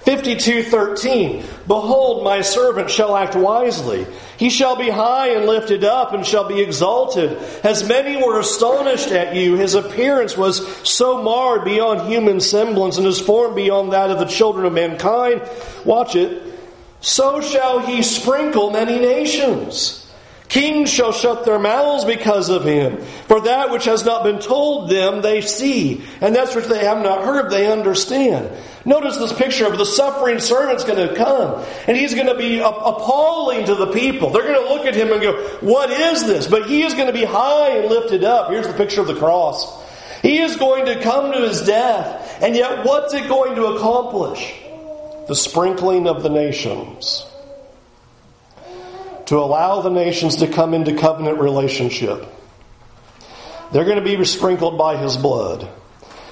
52:13 0.03 1.43
Behold 1.67 2.23
my 2.23 2.41
servant 2.41 2.89
shall 2.89 3.15
act 3.15 3.35
wisely. 3.35 4.07
He 4.37 4.49
shall 4.49 4.75
be 4.75 4.89
high 4.89 5.29
and 5.29 5.45
lifted 5.45 5.83
up 5.83 6.13
and 6.13 6.25
shall 6.25 6.47
be 6.47 6.59
exalted. 6.59 7.37
As 7.63 7.87
many 7.87 8.17
were 8.17 8.39
astonished 8.39 9.11
at 9.11 9.35
you 9.35 9.55
his 9.55 9.75
appearance 9.75 10.35
was 10.35 10.65
so 10.81 11.21
marred 11.21 11.65
beyond 11.65 12.11
human 12.11 12.39
semblance 12.39 12.97
and 12.97 13.05
his 13.05 13.19
form 13.19 13.53
beyond 13.53 13.93
that 13.93 14.09
of 14.09 14.17
the 14.17 14.25
children 14.25 14.65
of 14.65 14.73
mankind. 14.73 15.41
Watch 15.85 16.15
it. 16.15 16.41
So 17.01 17.41
shall 17.41 17.79
he 17.79 18.01
sprinkle 18.01 18.71
many 18.71 18.97
nations 18.97 20.04
Kings 20.47 20.91
shall 20.91 21.11
shut 21.11 21.43
their 21.43 21.57
mouths 21.57 22.05
because 22.05 22.49
of 22.49 22.63
him. 22.63 23.01
For 23.27 23.41
that 23.41 23.71
which 23.71 23.85
has 23.85 24.05
not 24.05 24.23
been 24.23 24.39
told 24.39 24.89
them, 24.89 25.21
they 25.21 25.41
see. 25.41 26.03
And 26.21 26.35
that 26.35 26.55
which 26.55 26.65
they 26.65 26.85
have 26.85 27.01
not 27.01 27.23
heard, 27.23 27.49
they 27.49 27.71
understand. 27.71 28.51
Notice 28.85 29.17
this 29.17 29.33
picture 29.33 29.65
of 29.65 29.77
the 29.77 29.85
suffering 29.85 30.39
servant's 30.39 30.83
going 30.83 31.07
to 31.07 31.15
come. 31.15 31.65
And 31.87 31.97
he's 31.97 32.13
going 32.13 32.27
to 32.27 32.37
be 32.37 32.59
appalling 32.59 33.65
to 33.65 33.75
the 33.75 33.87
people. 33.87 34.29
They're 34.29 34.43
going 34.43 34.61
to 34.61 34.73
look 34.73 34.85
at 34.85 34.95
him 34.95 35.11
and 35.11 35.21
go, 35.21 35.33
What 35.61 35.89
is 35.89 36.25
this? 36.25 36.47
But 36.47 36.67
he 36.67 36.83
is 36.83 36.93
going 36.93 37.07
to 37.07 37.13
be 37.13 37.25
high 37.25 37.77
and 37.77 37.89
lifted 37.89 38.23
up. 38.23 38.51
Here's 38.51 38.67
the 38.67 38.73
picture 38.73 39.01
of 39.01 39.07
the 39.07 39.15
cross. 39.15 39.83
He 40.21 40.39
is 40.39 40.55
going 40.55 40.85
to 40.85 41.01
come 41.01 41.31
to 41.31 41.39
his 41.39 41.63
death. 41.63 42.41
And 42.41 42.55
yet, 42.55 42.85
what's 42.85 43.13
it 43.13 43.27
going 43.27 43.55
to 43.55 43.65
accomplish? 43.65 44.53
The 45.27 45.35
sprinkling 45.35 46.07
of 46.07 46.21
the 46.21 46.29
nations 46.29 47.25
to 49.27 49.37
allow 49.37 49.81
the 49.81 49.89
nations 49.89 50.37
to 50.37 50.47
come 50.47 50.73
into 50.73 50.95
covenant 50.95 51.39
relationship. 51.39 52.27
They're 53.71 53.85
going 53.85 54.03
to 54.03 54.17
be 54.17 54.23
sprinkled 54.25 54.77
by 54.77 54.97
his 54.97 55.17
blood. 55.17 55.67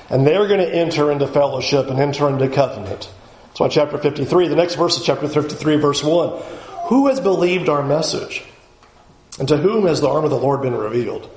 And 0.10 0.28
they're 0.28 0.48
going 0.48 0.60
to 0.60 0.76
enter 0.76 1.12
into 1.12 1.28
fellowship 1.28 1.88
and 1.88 2.00
enter 2.00 2.30
into 2.30 2.48
covenant. 2.50 3.10
That's 3.48 3.60
why 3.60 3.67
chapter 3.70 3.98
53, 3.98 4.48
the 4.48 4.56
next 4.56 4.76
verse 4.76 4.98
is 4.98 5.06
chapter 5.06 5.28
53, 5.28 5.78
verse 5.78 6.04
1. 6.04 6.44
Who 6.89 7.08
has 7.08 7.20
believed 7.20 7.70
our 7.70 7.84
message? 7.84 8.44
And 9.39 9.48
to 9.48 9.58
whom 9.58 9.88
has 9.88 10.02
the 10.02 10.10
arm 10.10 10.24
of 10.24 10.30
the 10.30 10.38
Lord 10.38 10.62
been 10.62 10.76
revealed? 10.76 11.30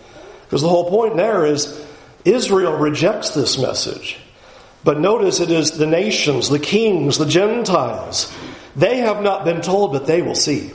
Because 0.45 0.63
the 0.63 0.69
whole 0.69 0.91
point 0.91 1.17
there 1.17 1.47
is 1.47 1.85
Israel 2.25 2.77
rejects 2.77 3.31
this 3.31 3.59
message. 3.59 4.19
But 4.85 5.01
notice 5.01 5.41
it 5.41 5.51
is 5.51 5.73
the 5.73 5.87
nations, 5.87 6.49
the 6.49 6.59
kings, 6.59 7.19
the 7.19 7.27
Gentiles. 7.27 8.33
They 8.75 8.99
have 8.99 9.23
not 9.23 9.45
been 9.45 9.63
told, 9.63 9.93
but 9.93 10.07
they 10.07 10.23
will 10.23 10.35
see. 10.35 10.71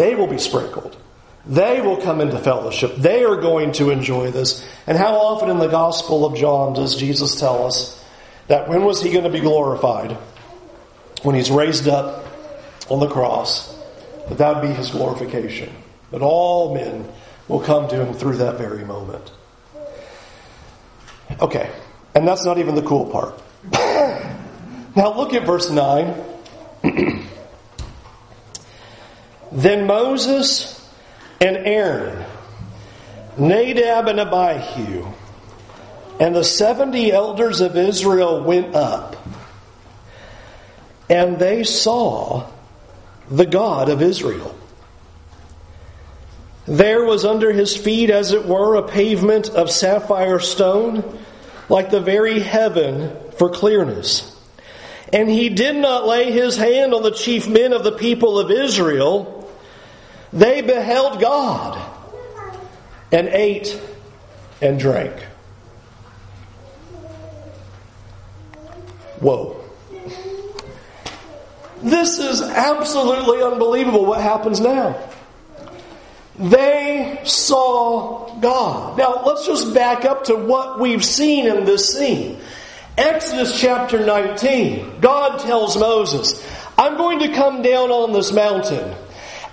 They 0.00 0.14
will 0.14 0.28
be 0.28 0.38
sprinkled. 0.38 0.96
They 1.44 1.82
will 1.82 1.98
come 1.98 2.22
into 2.22 2.38
fellowship. 2.38 2.96
They 2.96 3.22
are 3.22 3.36
going 3.36 3.72
to 3.72 3.90
enjoy 3.90 4.30
this. 4.30 4.66
And 4.86 4.96
how 4.96 5.12
often 5.16 5.50
in 5.50 5.58
the 5.58 5.66
Gospel 5.68 6.24
of 6.24 6.38
John 6.38 6.72
does 6.72 6.96
Jesus 6.96 7.38
tell 7.38 7.66
us 7.66 8.02
that 8.46 8.66
when 8.66 8.82
was 8.82 9.02
he 9.02 9.12
going 9.12 9.24
to 9.24 9.30
be 9.30 9.40
glorified? 9.40 10.12
When 11.22 11.34
he's 11.34 11.50
raised 11.50 11.86
up 11.86 12.24
on 12.88 13.00
the 13.00 13.08
cross. 13.08 13.76
That 14.30 14.38
that 14.38 14.54
would 14.54 14.68
be 14.68 14.74
his 14.74 14.90
glorification. 14.90 15.70
That 16.12 16.22
all 16.22 16.74
men 16.74 17.06
will 17.46 17.60
come 17.60 17.86
to 17.88 18.02
him 18.02 18.14
through 18.14 18.38
that 18.38 18.56
very 18.56 18.86
moment. 18.86 19.30
Okay, 21.42 21.70
and 22.14 22.26
that's 22.26 22.46
not 22.46 22.56
even 22.56 22.74
the 22.74 22.82
cool 22.82 23.04
part. 23.10 23.38
now 24.96 25.14
look 25.14 25.34
at 25.34 25.44
verse 25.44 25.68
9. 25.68 26.24
Then 29.52 29.86
Moses 29.86 30.76
and 31.40 31.56
Aaron, 31.56 32.24
Nadab 33.36 34.06
and 34.08 34.20
Abihu, 34.20 35.06
and 36.20 36.36
the 36.36 36.44
70 36.44 37.10
elders 37.10 37.60
of 37.60 37.76
Israel 37.76 38.44
went 38.44 38.74
up, 38.74 39.16
and 41.08 41.38
they 41.38 41.64
saw 41.64 42.48
the 43.30 43.46
God 43.46 43.88
of 43.88 44.02
Israel. 44.02 44.56
There 46.66 47.04
was 47.04 47.24
under 47.24 47.52
his 47.52 47.76
feet, 47.76 48.10
as 48.10 48.32
it 48.32 48.44
were, 48.44 48.76
a 48.76 48.86
pavement 48.86 49.48
of 49.48 49.70
sapphire 49.70 50.38
stone, 50.38 51.18
like 51.68 51.90
the 51.90 52.00
very 52.00 52.38
heaven 52.38 53.16
for 53.36 53.50
clearness. 53.50 54.36
And 55.12 55.28
he 55.28 55.48
did 55.48 55.74
not 55.74 56.06
lay 56.06 56.30
his 56.30 56.56
hand 56.56 56.94
on 56.94 57.02
the 57.02 57.10
chief 57.10 57.48
men 57.48 57.72
of 57.72 57.82
the 57.82 57.92
people 57.92 58.38
of 58.38 58.52
Israel 58.52 59.39
they 60.32 60.62
beheld 60.62 61.20
God 61.20 61.80
and 63.12 63.28
ate 63.28 63.80
and 64.62 64.78
drank. 64.78 65.14
Whoa. 69.20 69.56
This 71.82 72.18
is 72.18 72.42
absolutely 72.42 73.42
unbelievable 73.42 74.04
what 74.04 74.20
happens 74.20 74.60
now. 74.60 74.98
They 76.38 77.20
saw 77.24 78.38
God. 78.40 78.96
Now, 78.96 79.22
let's 79.26 79.46
just 79.46 79.74
back 79.74 80.04
up 80.04 80.24
to 80.24 80.36
what 80.36 80.80
we've 80.80 81.04
seen 81.04 81.46
in 81.46 81.64
this 81.64 81.94
scene. 81.94 82.38
Exodus 82.96 83.58
chapter 83.58 84.04
19, 84.04 85.00
God 85.00 85.40
tells 85.40 85.76
Moses, 85.76 86.42
I'm 86.78 86.96
going 86.96 87.18
to 87.20 87.34
come 87.34 87.62
down 87.62 87.90
on 87.90 88.12
this 88.12 88.32
mountain 88.32 88.94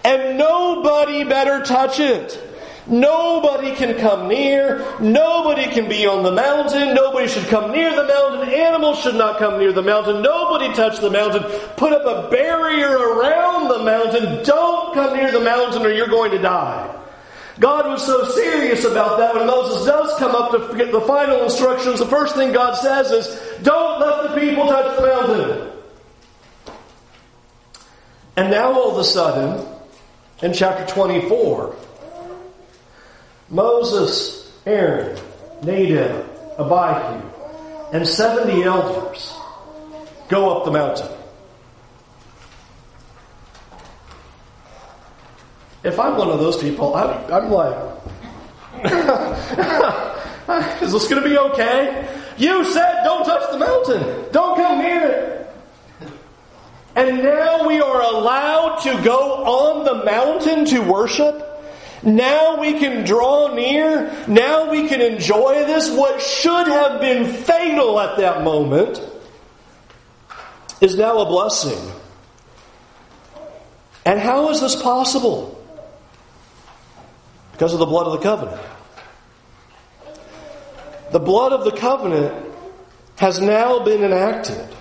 and 0.08 0.38
nobody 0.38 1.26
better 1.26 1.62
touch 1.66 2.00
it. 2.00 2.42
Nobody 2.88 3.76
can 3.76 3.98
come 4.00 4.30
near. 4.30 4.86
Nobody 5.02 5.66
can 5.66 5.90
be 5.90 6.08
on 6.08 6.24
the 6.24 6.32
mountain. 6.32 6.96
Nobody 6.96 7.28
should 7.28 7.48
come 7.48 7.74
near 7.74 7.94
the 7.94 8.08
mountain. 8.08 8.54
Animals 8.54 9.02
should 9.02 9.16
not 9.16 9.38
come 9.38 9.60
near 9.60 9.74
the 9.74 9.82
mountain. 9.82 10.22
Nobody 10.22 10.74
touch 10.74 11.00
the 11.00 11.10
mountain. 11.10 11.44
Put 11.76 11.92
up 11.92 12.06
a 12.06 12.30
barrier 12.32 12.90
around 12.90 13.68
the 13.68 13.84
mountain. 13.84 14.46
Don't 14.46 14.94
come 14.94 15.18
near 15.18 15.30
the 15.30 15.42
mountain 15.42 15.86
or 15.86 15.92
you're 15.92 16.08
going 16.08 16.32
to 16.32 16.38
die. 16.40 16.94
God 17.60 17.88
was 17.88 18.06
so 18.06 18.24
serious 18.30 18.86
about 18.86 19.18
that 19.18 19.36
when 19.36 19.46
Moses 19.46 19.86
does 19.86 20.18
come 20.20 20.36
up 20.36 20.52
to 20.52 20.78
get 20.78 20.94
the 20.94 21.02
final 21.02 21.44
instructions, 21.44 22.00
the 22.00 22.06
first 22.06 22.36
thing 22.36 22.54
God 22.54 22.76
says 22.76 23.12
is, 23.12 23.62
Don't 23.64 24.00
let 24.00 24.30
the 24.30 24.40
people 24.40 24.68
touch 24.68 24.96
the 24.96 25.06
mountain. 25.06 25.72
And 28.38 28.52
now 28.52 28.72
all 28.72 28.92
of 28.92 29.00
a 29.00 29.04
sudden, 29.04 29.77
in 30.42 30.54
chapter 30.54 30.86
24. 30.94 31.76
Moses, 33.50 34.52
Aaron, 34.66 35.18
Nadab, 35.64 36.26
Abihu, 36.60 37.22
and 37.94 38.06
70 38.08 38.64
elders 38.64 39.34
go 40.28 40.58
up 40.58 40.66
the 40.66 40.72
mountain. 40.72 41.08
If 45.84 46.00
I'm 46.00 46.18
one 46.18 46.30
of 46.30 46.40
those 46.40 46.62
people, 46.62 46.96
I'm, 46.96 47.32
I'm 47.32 47.50
like, 47.50 47.94
is 50.82 50.92
this 50.92 51.08
going 51.08 51.24
to 51.24 51.30
be 51.30 51.38
okay? 51.38 52.08
You 52.38 52.66
said 52.66 53.04
don't 53.04 53.26
touch 53.26 53.52
the 53.52 53.58
mountain. 53.58 54.32
Don't 54.32 54.58
come 54.58 54.80
near 54.80 55.10
it. 55.10 55.37
And 56.98 57.22
now 57.22 57.68
we 57.68 57.80
are 57.80 58.02
allowed 58.02 58.80
to 58.80 59.04
go 59.04 59.46
on 59.46 59.86
the 59.86 60.04
mountain 60.04 60.66
to 60.66 60.80
worship. 60.80 61.44
Now 62.02 62.60
we 62.60 62.74
can 62.80 63.06
draw 63.06 63.54
near. 63.54 64.12
Now 64.28 64.72
we 64.72 64.88
can 64.88 65.00
enjoy 65.00 65.64
this. 65.68 65.92
What 65.92 66.20
should 66.20 66.66
have 66.66 67.00
been 67.00 67.32
fatal 67.32 68.00
at 68.00 68.18
that 68.18 68.44
moment 68.44 69.00
is 70.82 70.98
now 70.98 71.20
a 71.20 71.26
blessing. 71.28 71.78
And 74.04 74.20
how 74.20 74.50
is 74.50 74.60
this 74.60 74.76
possible? 74.76 75.54
Because 77.52 77.74
of 77.74 77.80
the 77.80 77.86
blood 77.86 78.08
of 78.08 78.14
the 78.14 78.24
covenant. 78.24 78.62
The 81.12 81.20
blood 81.20 81.54
of 81.54 81.64
the 81.64 81.74
covenant 81.74 82.34
has 83.18 83.40
now 83.40 83.84
been 83.84 84.04
enacted. 84.04 84.77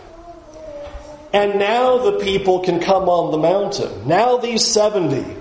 And 1.32 1.58
now 1.58 1.98
the 1.98 2.18
people 2.18 2.60
can 2.60 2.80
come 2.80 3.08
on 3.08 3.30
the 3.30 3.38
mountain. 3.38 4.06
Now 4.06 4.36
these 4.38 4.64
70, 4.64 5.36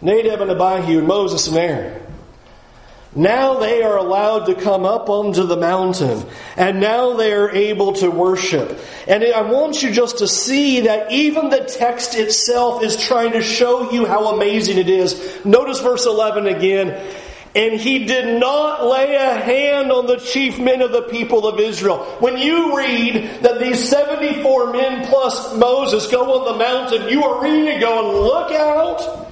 Nadab 0.00 0.40
and 0.40 0.50
Abihu 0.50 0.98
and 0.98 1.06
Moses 1.06 1.48
and 1.48 1.56
Aaron, 1.56 2.02
now 3.16 3.58
they 3.58 3.82
are 3.82 3.96
allowed 3.96 4.46
to 4.46 4.54
come 4.54 4.84
up 4.84 5.08
onto 5.08 5.44
the 5.44 5.56
mountain, 5.56 6.24
and 6.56 6.78
now 6.78 7.14
they 7.14 7.32
are 7.32 7.50
able 7.50 7.94
to 7.94 8.10
worship. 8.10 8.78
And 9.06 9.24
I 9.24 9.42
want 9.42 9.82
you 9.82 9.90
just 9.90 10.18
to 10.18 10.28
see 10.28 10.82
that 10.82 11.10
even 11.10 11.48
the 11.48 11.64
text 11.64 12.14
itself 12.14 12.82
is 12.82 12.96
trying 12.96 13.32
to 13.32 13.42
show 13.42 13.90
you 13.90 14.04
how 14.04 14.34
amazing 14.34 14.76
it 14.76 14.90
is. 14.90 15.42
Notice 15.44 15.80
verse 15.80 16.04
11 16.04 16.46
again. 16.46 16.90
And 17.58 17.80
he 17.80 18.04
did 18.04 18.38
not 18.38 18.86
lay 18.86 19.16
a 19.16 19.34
hand 19.34 19.90
on 19.90 20.06
the 20.06 20.18
chief 20.18 20.60
men 20.60 20.80
of 20.80 20.92
the 20.92 21.02
people 21.02 21.44
of 21.44 21.58
Israel. 21.58 22.04
When 22.20 22.38
you 22.38 22.76
read 22.76 23.42
that 23.42 23.58
these 23.58 23.88
74 23.88 24.72
men 24.72 25.04
plus 25.08 25.56
Moses 25.56 26.06
go 26.06 26.38
on 26.38 26.52
the 26.52 26.56
mountain, 26.56 27.08
you 27.08 27.24
are 27.24 27.42
reading 27.42 27.66
it 27.66 27.80
going, 27.80 28.16
look 28.16 28.52
out. 28.52 29.28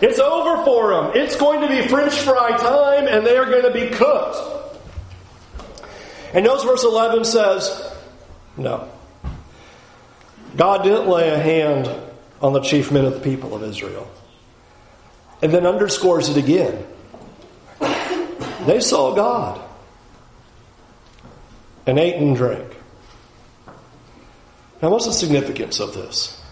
It's 0.00 0.18
over 0.18 0.64
for 0.64 0.94
them. 0.94 1.12
It's 1.14 1.36
going 1.36 1.60
to 1.60 1.68
be 1.68 1.86
French 1.86 2.14
fry 2.14 2.56
time 2.56 3.06
and 3.06 3.24
they 3.24 3.36
are 3.36 3.46
going 3.46 3.62
to 3.62 3.72
be 3.72 3.94
cooked. 3.94 4.36
And 6.34 6.44
notice 6.44 6.64
verse 6.64 6.82
11 6.82 7.24
says, 7.24 7.94
no. 8.56 8.88
God 10.56 10.82
didn't 10.82 11.06
lay 11.06 11.28
a 11.28 11.38
hand 11.38 11.88
on 12.42 12.52
the 12.52 12.62
chief 12.62 12.90
men 12.90 13.04
of 13.04 13.14
the 13.14 13.20
people 13.20 13.54
of 13.54 13.62
Israel. 13.62 14.10
And 15.42 15.52
then 15.52 15.66
underscores 15.66 16.28
it 16.28 16.36
again. 16.36 16.84
They 18.66 18.80
saw 18.80 19.14
God 19.14 19.60
and 21.86 21.98
ate 21.98 22.16
and 22.16 22.34
drank. 22.34 22.76
Now, 24.82 24.90
what's 24.90 25.06
the 25.06 25.12
significance 25.12 25.78
of 25.80 25.94
this? 25.94 26.42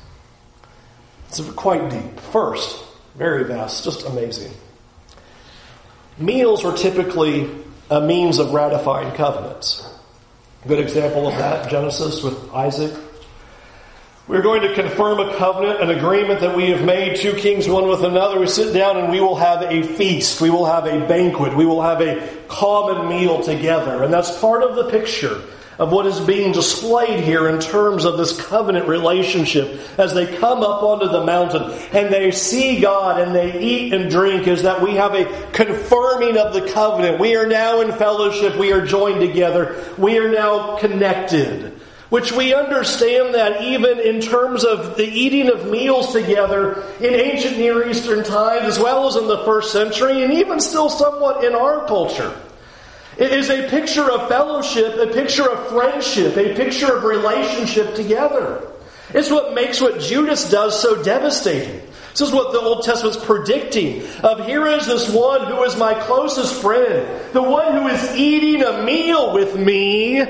It's 1.29 1.41
quite 1.53 1.91
deep. 1.91 2.21
First, 2.21 2.85
very 3.17 3.45
vast, 3.45 3.85
just 3.85 4.07
amazing. 4.07 4.53
Meals 6.17 6.63
were 6.63 6.77
typically 6.77 7.51
a 7.91 8.01
means 8.01 8.39
of 8.39 8.53
ratifying 8.53 9.15
covenants. 9.15 9.87
Good 10.67 10.79
example 10.79 11.27
of 11.27 11.37
that, 11.39 11.69
Genesis 11.71 12.23
with 12.23 12.51
Isaac. 12.55 12.95
We're 14.27 14.41
going 14.41 14.63
to 14.63 14.75
confirm 14.75 15.21
a 15.21 15.37
covenant, 15.37 15.83
an 15.83 15.91
agreement 15.91 16.41
that 16.41 16.57
we 16.57 16.71
have 16.71 16.83
made, 16.83 17.17
two 17.17 17.35
kings, 17.35 17.69
one 17.69 17.87
with 17.89 18.03
another. 18.03 18.41
We 18.41 18.47
sit 18.47 18.73
down 18.73 18.97
and 18.97 19.13
we 19.13 19.21
will 19.21 19.37
have 19.37 19.61
a 19.61 19.83
feast. 19.83 20.41
We 20.41 20.49
will 20.49 20.65
have 20.65 20.87
a 20.87 21.07
banquet. 21.07 21.55
We 21.55 21.67
will 21.67 21.83
have 21.83 22.01
a 22.01 22.27
common 22.49 23.11
meal 23.11 23.43
together. 23.43 24.03
And 24.03 24.11
that's 24.11 24.41
part 24.41 24.63
of 24.63 24.77
the 24.77 24.89
picture 24.89 25.43
of 25.79 25.93
what 25.93 26.07
is 26.07 26.21
being 26.21 26.53
displayed 26.53 27.23
here 27.23 27.49
in 27.51 27.61
terms 27.61 28.07
of 28.07 28.17
this 28.17 28.41
covenant 28.47 28.89
relationship 28.89 29.79
as 29.99 30.15
they 30.15 30.39
come 30.39 30.63
up 30.63 30.83
onto 30.83 31.09
the 31.09 31.25
mountain 31.25 31.63
and 31.93 32.15
they 32.15 32.31
see 32.31 32.81
God 32.81 33.21
and 33.21 33.35
they 33.35 33.61
eat 33.61 33.93
and 33.93 34.11
drink 34.11 34.47
is 34.47 34.63
that 34.63 34.81
we 34.81 34.95
have 34.95 35.15
a 35.15 35.25
confirming 35.53 36.39
of 36.39 36.55
the 36.55 36.71
covenant. 36.73 37.19
We 37.19 37.37
are 37.37 37.47
now 37.47 37.83
in 37.83 37.93
fellowship. 37.93 38.57
We 38.57 38.73
are 38.73 38.87
joined 38.87 39.21
together. 39.21 39.85
We 39.99 40.17
are 40.19 40.31
now 40.31 40.79
connected. 40.79 41.74
Which 42.15 42.31
we 42.31 42.55
understand 42.55 43.35
that 43.35 43.61
even 43.61 43.99
in 43.99 44.21
terms 44.21 44.63
of 44.63 44.97
the 44.97 45.05
eating 45.05 45.51
of 45.51 45.69
meals 45.69 46.13
together 46.13 46.85
in 47.01 47.13
ancient 47.13 47.59
Near 47.59 47.89
Eastern 47.89 48.23
times, 48.23 48.67
as 48.67 48.79
well 48.79 49.09
as 49.09 49.17
in 49.17 49.27
the 49.27 49.39
first 49.39 49.73
century, 49.73 50.23
and 50.23 50.33
even 50.33 50.61
still 50.61 50.89
somewhat 50.89 51.43
in 51.43 51.57
our 51.57 51.85
culture. 51.89 52.33
It 53.19 53.33
is 53.33 53.51
a 53.51 53.69
picture 53.69 54.09
of 54.09 54.29
fellowship, 54.29 54.97
a 54.97 55.13
picture 55.13 55.51
of 55.51 55.67
friendship, 55.71 56.37
a 56.37 56.55
picture 56.55 56.97
of 56.97 57.03
relationship 57.03 57.97
together. 57.97 58.65
It's 59.13 59.33
what 59.33 59.53
makes 59.55 59.81
what 59.81 60.01
Judas 60.01 60.49
does 60.49 60.81
so 60.81 61.03
devastating. 61.03 61.81
This 62.13 62.21
is 62.21 62.33
what 62.33 62.53
the 62.53 62.61
Old 62.61 62.85
Testament's 62.85 63.25
predicting. 63.25 64.07
Of 64.23 64.47
here 64.47 64.69
is 64.69 64.87
this 64.87 65.13
one 65.13 65.49
who 65.49 65.65
is 65.65 65.77
my 65.77 65.95
closest 65.95 66.63
friend, 66.63 67.09
the 67.33 67.43
one 67.43 67.73
who 67.73 67.89
is 67.89 68.15
eating 68.15 68.63
a 68.63 68.85
meal 68.85 69.35
with 69.35 69.59
me 69.59 70.21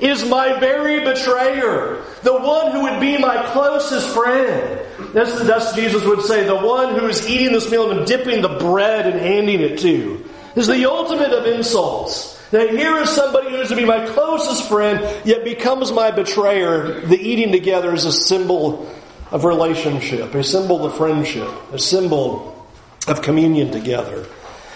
is 0.00 0.28
my 0.28 0.58
very 0.58 1.00
betrayer, 1.04 2.02
the 2.22 2.38
one 2.38 2.72
who 2.72 2.82
would 2.82 3.00
be 3.00 3.18
my 3.18 3.44
closest 3.52 4.08
friend. 4.14 4.80
That's, 5.12 5.40
that's 5.46 5.74
Jesus 5.74 6.04
would 6.04 6.22
say, 6.22 6.44
the 6.44 6.56
one 6.56 6.98
who 6.98 7.06
is 7.06 7.28
eating 7.28 7.52
this 7.52 7.70
meal 7.70 7.90
and 7.90 8.06
dipping 8.06 8.42
the 8.42 8.58
bread 8.58 9.06
and 9.06 9.20
handing 9.20 9.60
it 9.60 9.78
to 9.80 10.24
is 10.54 10.66
the 10.66 10.88
ultimate 10.90 11.32
of 11.32 11.46
insults. 11.46 12.36
That 12.50 12.70
here 12.70 12.96
is 12.96 13.10
somebody 13.10 13.50
who 13.50 13.56
is 13.56 13.68
to 13.68 13.76
be 13.76 13.84
my 13.84 14.06
closest 14.06 14.68
friend, 14.68 15.00
yet 15.26 15.44
becomes 15.44 15.92
my 15.92 16.10
betrayer. 16.10 17.00
The 17.06 17.18
eating 17.18 17.52
together 17.52 17.92
is 17.92 18.04
a 18.04 18.12
symbol 18.12 18.90
of 19.30 19.44
relationship, 19.44 20.34
a 20.34 20.42
symbol 20.42 20.86
of 20.86 20.96
friendship, 20.96 21.50
a 21.72 21.78
symbol 21.78 22.66
of 23.06 23.20
communion 23.22 23.70
together. 23.70 24.26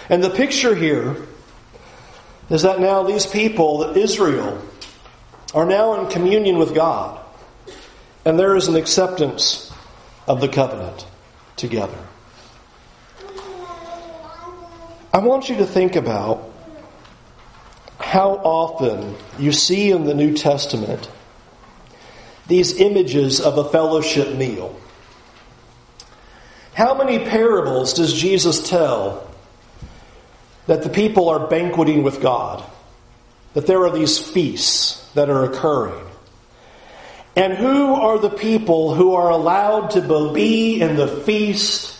And 0.09 0.23
the 0.23 0.29
picture 0.29 0.75
here 0.75 1.17
is 2.49 2.61
that 2.61 2.79
now 2.79 3.03
these 3.03 3.25
people, 3.25 3.97
Israel, 3.97 4.61
are 5.53 5.65
now 5.65 6.01
in 6.01 6.09
communion 6.09 6.57
with 6.57 6.73
God, 6.73 7.19
and 8.25 8.39
there 8.39 8.55
is 8.55 8.67
an 8.67 8.75
acceptance 8.75 9.71
of 10.27 10.41
the 10.41 10.47
covenant 10.47 11.05
together. 11.55 11.97
I 15.13 15.19
want 15.19 15.49
you 15.49 15.57
to 15.57 15.65
think 15.65 15.95
about 15.95 16.51
how 17.99 18.31
often 18.31 19.15
you 19.37 19.51
see 19.51 19.91
in 19.91 20.05
the 20.05 20.13
New 20.13 20.33
Testament 20.33 21.09
these 22.47 22.79
images 22.79 23.39
of 23.39 23.57
a 23.57 23.69
fellowship 23.69 24.35
meal. 24.35 24.79
How 26.73 26.95
many 26.95 27.19
parables 27.19 27.93
does 27.93 28.13
Jesus 28.13 28.67
tell 28.67 29.29
that 30.65 30.81
the 30.81 30.89
people 30.89 31.29
are 31.29 31.47
banqueting 31.47 32.01
with 32.01 32.21
God? 32.21 32.63
That 33.53 33.67
there 33.67 33.83
are 33.85 33.91
these 33.91 34.17
feasts 34.17 35.11
that 35.13 35.29
are 35.29 35.43
occurring? 35.45 36.05
And 37.35 37.53
who 37.53 37.93
are 37.93 38.19
the 38.19 38.29
people 38.29 38.93
who 38.93 39.13
are 39.13 39.29
allowed 39.29 39.91
to 39.91 40.31
be 40.33 40.81
in 40.81 40.95
the 40.95 41.07
feast 41.07 41.93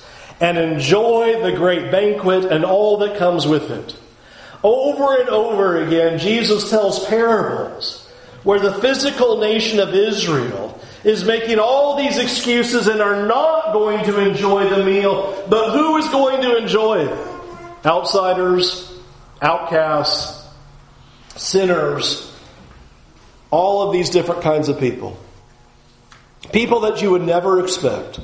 and 0.43 0.57
enjoy 0.57 1.41
the 1.41 1.53
great 1.53 1.89
banquet 1.89 2.45
and 2.45 2.65
all 2.65 2.97
that 2.97 3.17
comes 3.17 3.47
with 3.47 3.71
it. 3.71 3.95
Over 4.61 5.21
and 5.21 5.29
over 5.29 5.81
again, 5.81 6.19
Jesus 6.19 6.69
tells 6.69 7.05
parables 7.05 8.05
where 8.43 8.59
the 8.59 8.73
physical 8.73 9.39
nation 9.39 9.79
of 9.79 9.95
Israel 9.95 10.81
is 11.05 11.23
making 11.23 11.59
all 11.59 11.95
these 11.95 12.17
excuses 12.17 12.87
and 12.87 13.01
are 13.01 13.25
not 13.25 13.71
going 13.71 14.03
to 14.05 14.19
enjoy 14.19 14.69
the 14.69 14.83
meal, 14.83 15.45
but 15.49 15.71
who 15.71 15.95
is 15.95 16.09
going 16.09 16.41
to 16.41 16.57
enjoy 16.57 17.05
it? 17.05 17.85
Outsiders, 17.85 18.93
outcasts, 19.41 20.42
sinners, 21.35 22.31
all 23.51 23.87
of 23.87 23.93
these 23.93 24.09
different 24.09 24.41
kinds 24.41 24.69
of 24.69 24.79
people. 24.79 25.17
People 26.51 26.81
that 26.81 27.01
you 27.01 27.11
would 27.11 27.23
never 27.23 27.59
expect 27.63 28.19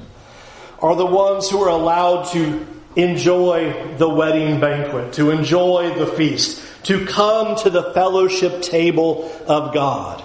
are 0.82 0.96
the 0.96 1.06
ones 1.06 1.50
who 1.50 1.62
are 1.62 1.70
allowed 1.70 2.24
to 2.32 2.66
enjoy 2.96 3.96
the 3.98 4.10
wedding 4.10 4.60
banquet, 4.60 5.14
to 5.14 5.30
enjoy 5.32 5.94
the 5.98 6.08
feast, 6.08 6.64
to 6.84 7.06
come 7.06 7.56
to 7.58 7.70
the 7.70 7.94
fellowship 7.94 8.62
table 8.62 9.32
of 9.48 9.74
God. 9.74 10.24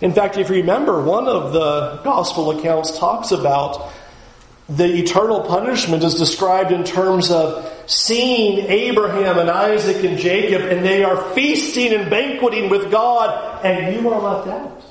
In 0.00 0.12
fact, 0.12 0.36
if 0.36 0.48
you 0.48 0.56
remember, 0.56 1.02
one 1.02 1.26
of 1.26 1.52
the 1.52 2.00
gospel 2.04 2.56
accounts 2.56 2.98
talks 2.98 3.32
about 3.32 3.92
the 4.68 4.84
eternal 4.84 5.40
punishment 5.40 6.04
is 6.04 6.14
described 6.14 6.72
in 6.72 6.84
terms 6.84 7.30
of 7.30 7.72
seeing 7.86 8.58
Abraham 8.66 9.38
and 9.38 9.48
Isaac 9.48 10.04
and 10.04 10.18
Jacob, 10.18 10.62
and 10.62 10.84
they 10.84 11.02
are 11.02 11.16
feasting 11.32 11.94
and 11.94 12.10
banqueting 12.10 12.68
with 12.68 12.90
God, 12.90 13.64
and 13.64 13.96
you 13.96 14.10
are 14.10 14.20
left 14.20 14.48
out. 14.48 14.82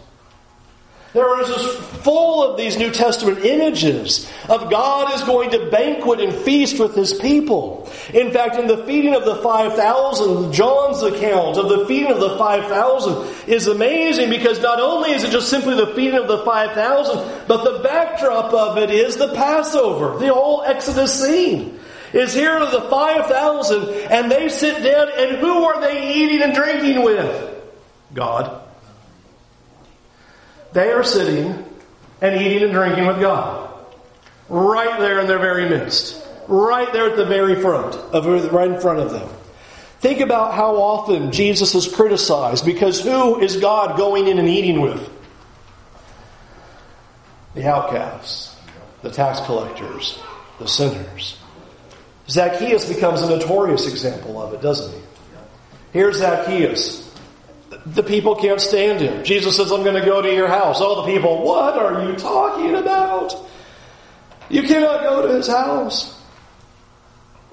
There 1.14 1.42
is 1.42 1.48
this 1.48 1.76
full 2.04 2.44
of 2.44 2.58
these 2.58 2.78
New 2.78 2.92
Testament 2.92 3.40
images 3.40 4.30
of 4.50 4.70
God 4.70 5.14
is 5.16 5.22
going 5.24 5.52
to 5.52 5.72
banquet 5.72 6.20
and 6.20 6.34
feast 6.34 6.80
with 6.80 6.96
his 6.96 7.14
people. 7.14 7.90
In 8.14 8.32
fact, 8.32 8.58
in 8.58 8.68
the 8.68 8.84
feeding 8.86 9.16
of 9.16 9.24
the 9.24 9.38
5,000, 9.38 10.52
John's 10.52 11.02
account 11.02 11.58
of 11.58 11.70
the 11.70 11.86
feeding 11.86 12.12
of 12.12 12.20
the 12.20 12.38
5,000 12.38 13.50
is 13.50 13.68
amazing 13.68 14.30
because 14.30 14.60
not 14.60 14.82
only 14.82 15.12
is 15.12 15.24
it 15.24 15.32
just 15.32 15.50
simply 15.50 15.76
the 15.76 15.94
feeding 15.96 16.20
of 16.20 16.28
the 16.28 16.44
5,000, 16.44 17.48
but 17.48 17.64
the 17.64 17.80
backdrop 17.84 18.54
of 18.54 18.78
it 18.78 18.92
is 18.92 19.16
the 19.16 19.34
Passover, 19.34 20.20
the 20.20 20.34
whole 20.34 20.62
Exodus 20.64 21.24
scene 21.24 21.80
is 22.14 22.34
here 22.34 22.60
to 22.60 22.66
the 22.66 22.82
5,000 22.90 23.90
and 24.12 24.32
they 24.32 24.50
sit 24.50 24.84
down 24.84 25.08
and 25.18 25.38
who 25.38 25.64
are 25.66 25.82
they 25.82 26.14
eating 26.16 26.42
and 26.42 26.54
drinking 26.54 27.04
with? 27.04 27.56
God. 28.14 28.67
They 30.74 30.92
are 30.92 31.04
sitting 31.04 31.66
and 32.22 32.42
eating 32.42 32.64
and 32.64 32.74
drinking 32.74 33.08
with 33.08 33.20
God. 33.20 33.70
Right 34.50 35.00
there 35.00 35.20
in 35.20 35.28
their 35.28 35.40
very 35.40 35.70
midst. 35.70 36.24
Right 36.48 36.92
there 36.94 37.10
at 37.10 37.18
the 37.18 37.26
very 37.26 37.62
front 37.62 37.96
of 37.96 38.26
right 38.52 38.72
in 38.72 38.80
front 38.80 39.00
of 39.00 39.12
them. 39.12 39.30
Think 40.00 40.20
about 40.20 40.54
how 40.54 40.76
often 40.76 41.32
Jesus 41.32 41.74
is 41.74 41.88
criticized 41.88 42.66
because 42.66 43.02
who 43.02 43.40
is 43.40 43.58
God 43.58 43.98
going 43.98 44.28
in 44.28 44.38
and 44.38 44.48
eating 44.48 44.80
with? 44.80 45.10
The 47.56 47.68
outcasts, 47.68 48.56
the 49.02 49.10
tax 49.10 49.42
collectors, 49.42 50.20
the 50.60 50.68
sinners. 50.68 51.38
Zacchaeus 52.30 52.86
becomes 52.86 53.22
a 53.22 53.30
notorious 53.30 53.88
example 53.88 54.40
of 54.40 54.54
it, 54.54 54.62
doesn't 54.62 54.94
he? 54.94 55.02
Here's 55.94 56.18
Zacchaeus 56.18 57.07
the 57.86 58.04
people 58.04 58.36
can't 58.36 58.62
stand 58.62 59.02
him. 59.02 59.24
Jesus 59.24 59.58
says, 59.58 59.72
I'm 59.72 59.84
going 59.84 60.00
to 60.00 60.06
go 60.06 60.22
to 60.22 60.34
your 60.34 60.48
house. 60.48 60.82
All 60.82 61.04
the 61.04 61.12
people, 61.12 61.44
what 61.44 61.78
are 61.78 62.06
you 62.06 62.16
talking 62.16 62.76
about? 62.76 63.36
You 64.50 64.64
cannot 64.64 65.04
go 65.04 65.28
to 65.28 65.34
his 65.34 65.48
house. 65.48 66.22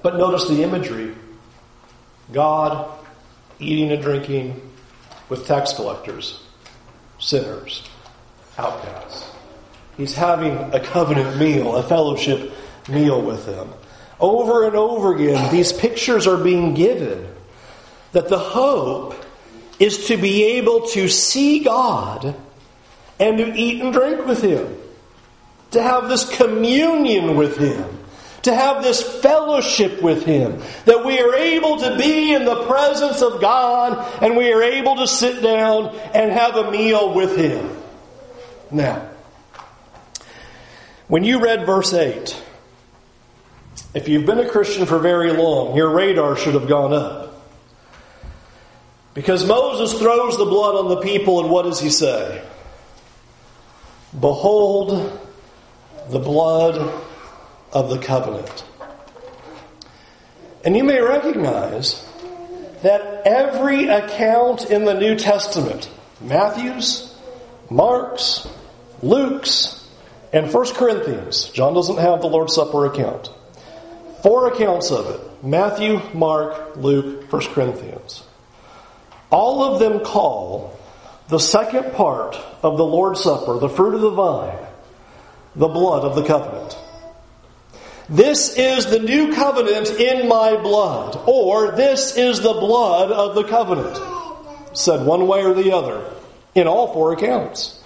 But 0.01 0.17
notice 0.17 0.47
the 0.47 0.63
imagery 0.63 1.15
God 2.31 2.87
eating 3.59 3.91
and 3.91 4.01
drinking 4.01 4.61
with 5.29 5.47
tax 5.47 5.73
collectors, 5.73 6.43
sinners, 7.19 7.87
outcasts. 8.57 9.31
He's 9.97 10.13
having 10.13 10.55
a 10.73 10.79
covenant 10.79 11.37
meal, 11.37 11.75
a 11.75 11.83
fellowship 11.83 12.51
meal 12.89 13.21
with 13.21 13.45
them. 13.45 13.69
Over 14.19 14.67
and 14.67 14.75
over 14.75 15.15
again, 15.15 15.51
these 15.51 15.73
pictures 15.73 16.27
are 16.27 16.37
being 16.37 16.73
given 16.73 17.27
that 18.11 18.29
the 18.29 18.39
hope 18.39 19.24
is 19.79 20.07
to 20.07 20.17
be 20.17 20.43
able 20.57 20.87
to 20.87 21.07
see 21.07 21.59
God 21.59 22.35
and 23.19 23.37
to 23.37 23.53
eat 23.53 23.81
and 23.81 23.93
drink 23.93 24.25
with 24.25 24.41
Him, 24.41 24.77
to 25.71 25.81
have 25.81 26.09
this 26.09 26.29
communion 26.37 27.35
with 27.35 27.57
Him, 27.57 27.85
to 28.43 28.53
have 28.53 28.83
this 28.83 29.01
fellowship 29.21 30.01
with 30.01 30.23
Him, 30.25 30.61
that 30.85 31.05
we 31.05 31.19
are 31.19 31.35
able 31.35 31.77
to 31.77 31.97
be 31.97 32.33
in 32.33 32.45
the 32.45 32.63
presence 32.65 33.21
of 33.21 33.41
God 33.41 34.23
and 34.23 34.37
we 34.37 34.51
are 34.51 34.61
able 34.61 34.97
to 34.97 35.07
sit 35.07 35.41
down 35.41 35.95
and 36.13 36.31
have 36.31 36.55
a 36.55 36.71
meal 36.71 37.13
with 37.13 37.37
Him. 37.37 37.69
Now, 38.71 39.09
when 41.07 41.23
you 41.23 41.39
read 41.39 41.65
verse 41.65 41.93
8, 41.93 42.43
if 43.93 44.09
you've 44.09 44.25
been 44.25 44.39
a 44.39 44.49
Christian 44.49 44.85
for 44.85 44.99
very 44.99 45.31
long, 45.31 45.75
your 45.75 45.89
radar 45.89 46.35
should 46.35 46.53
have 46.53 46.67
gone 46.67 46.93
up. 46.93 47.24
Because 49.15 49.47
Moses 49.47 49.97
throws 49.97 50.37
the 50.37 50.45
blood 50.45 50.75
on 50.75 50.89
the 50.89 50.97
people, 50.97 51.39
and 51.39 51.49
what 51.49 51.63
does 51.63 51.79
he 51.79 51.89
say? 51.89 52.43
Behold 54.17 55.19
the 56.09 56.19
blood 56.19 56.93
of 57.71 57.89
the 57.89 57.97
covenant. 57.97 58.65
And 60.65 60.75
you 60.75 60.83
may 60.83 60.99
recognize 60.99 62.05
that 62.83 63.21
every 63.25 63.87
account 63.87 64.69
in 64.69 64.83
the 64.83 64.93
New 64.93 65.15
Testament, 65.15 65.89
Matthew's, 66.19 67.17
Mark's, 67.69 68.47
Luke's, 69.01 69.89
and 70.33 70.53
1 70.53 70.73
Corinthians, 70.73 71.49
John 71.51 71.73
doesn't 71.73 71.97
have 71.97 72.19
the 72.19 72.27
Lord's 72.27 72.53
Supper 72.53 72.85
account. 72.85 73.29
Four 74.23 74.51
accounts 74.51 74.91
of 74.91 75.07
it 75.07 75.43
Matthew, 75.43 76.01
Mark, 76.13 76.75
Luke, 76.75 77.31
1 77.31 77.41
Corinthians. 77.53 78.23
All 79.29 79.63
of 79.63 79.79
them 79.79 80.01
call 80.01 80.79
the 81.27 81.39
second 81.39 81.93
part 81.93 82.35
of 82.61 82.77
the 82.77 82.85
Lord's 82.85 83.21
Supper, 83.21 83.59
the 83.59 83.69
fruit 83.69 83.95
of 83.95 84.01
the 84.01 84.11
vine, 84.11 84.57
the 85.55 85.67
blood 85.67 86.03
of 86.03 86.15
the 86.15 86.23
covenant. 86.23 86.77
This 88.07 88.55
is 88.55 88.85
the 88.85 88.99
new 88.99 89.33
covenant 89.33 89.89
in 89.89 90.27
my 90.27 90.57
blood, 90.57 91.19
or 91.25 91.71
this 91.71 92.15
is 92.17 92.39
the 92.39 92.53
blood 92.53 93.11
of 93.11 93.33
the 93.33 93.43
covenant. 93.43 93.99
Said 94.77 95.05
one 95.05 95.27
way 95.27 95.43
or 95.43 95.53
the 95.55 95.71
other 95.71 96.05
in 96.53 96.67
all 96.67 96.93
four 96.93 97.13
accounts. 97.13 97.81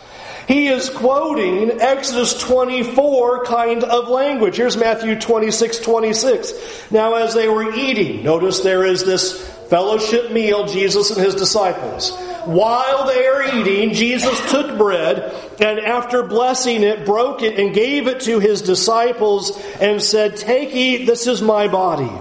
He 0.48 0.68
is 0.68 0.90
quoting 0.90 1.80
Exodus 1.80 2.38
24 2.42 3.46
kind 3.46 3.84
of 3.84 4.10
language. 4.10 4.58
Here's 4.58 4.76
Matthew 4.76 5.20
26, 5.20 5.80
26. 5.80 6.92
Now 6.92 7.14
as 7.14 7.36
they 7.36 7.48
were 7.48 7.72
eating, 7.76 8.24
notice 8.24 8.62
there 8.62 8.84
is 8.84 9.06
this 9.06 9.48
fellowship 9.70 10.32
meal, 10.32 10.68
Jesus 10.68 11.12
and 11.12 11.24
his 11.24 11.36
disciples. 11.36 12.12
While 12.46 13.06
they 13.06 13.28
are 13.28 13.44
eating, 13.56 13.94
Jesus 13.94 14.52
took 14.52 14.78
bread 14.78 15.34
and 15.60 15.80
after 15.80 16.24
blessing 16.24 16.84
it, 16.84 17.06
broke 17.06 17.42
it 17.42 17.60
and 17.60 17.74
gave 17.74 18.08
it 18.08 18.22
to 18.22 18.40
his 18.40 18.62
disciples 18.62 19.58
and 19.80 20.02
said, 20.02 20.38
Take, 20.38 20.74
eat, 20.74 21.06
this 21.06 21.28
is 21.28 21.42
my 21.42 21.68
body. 21.68 22.12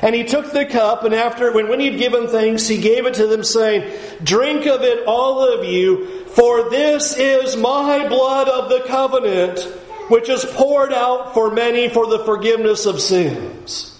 And 0.00 0.14
he 0.14 0.24
took 0.24 0.52
the 0.52 0.64
cup, 0.64 1.02
and 1.04 1.12
after, 1.12 1.52
when, 1.52 1.68
when 1.68 1.80
he'd 1.80 1.98
given 1.98 2.28
thanks, 2.28 2.68
he 2.68 2.78
gave 2.78 3.06
it 3.06 3.14
to 3.14 3.26
them, 3.26 3.42
saying, 3.42 3.92
Drink 4.22 4.66
of 4.66 4.82
it, 4.82 5.04
all 5.06 5.42
of 5.42 5.64
you, 5.64 6.24
for 6.26 6.70
this 6.70 7.16
is 7.16 7.56
my 7.56 8.08
blood 8.08 8.48
of 8.48 8.70
the 8.70 8.86
covenant, 8.86 9.60
which 10.08 10.28
is 10.28 10.44
poured 10.44 10.92
out 10.92 11.34
for 11.34 11.50
many 11.50 11.88
for 11.88 12.06
the 12.06 12.20
forgiveness 12.20 12.86
of 12.86 13.00
sins. 13.00 13.97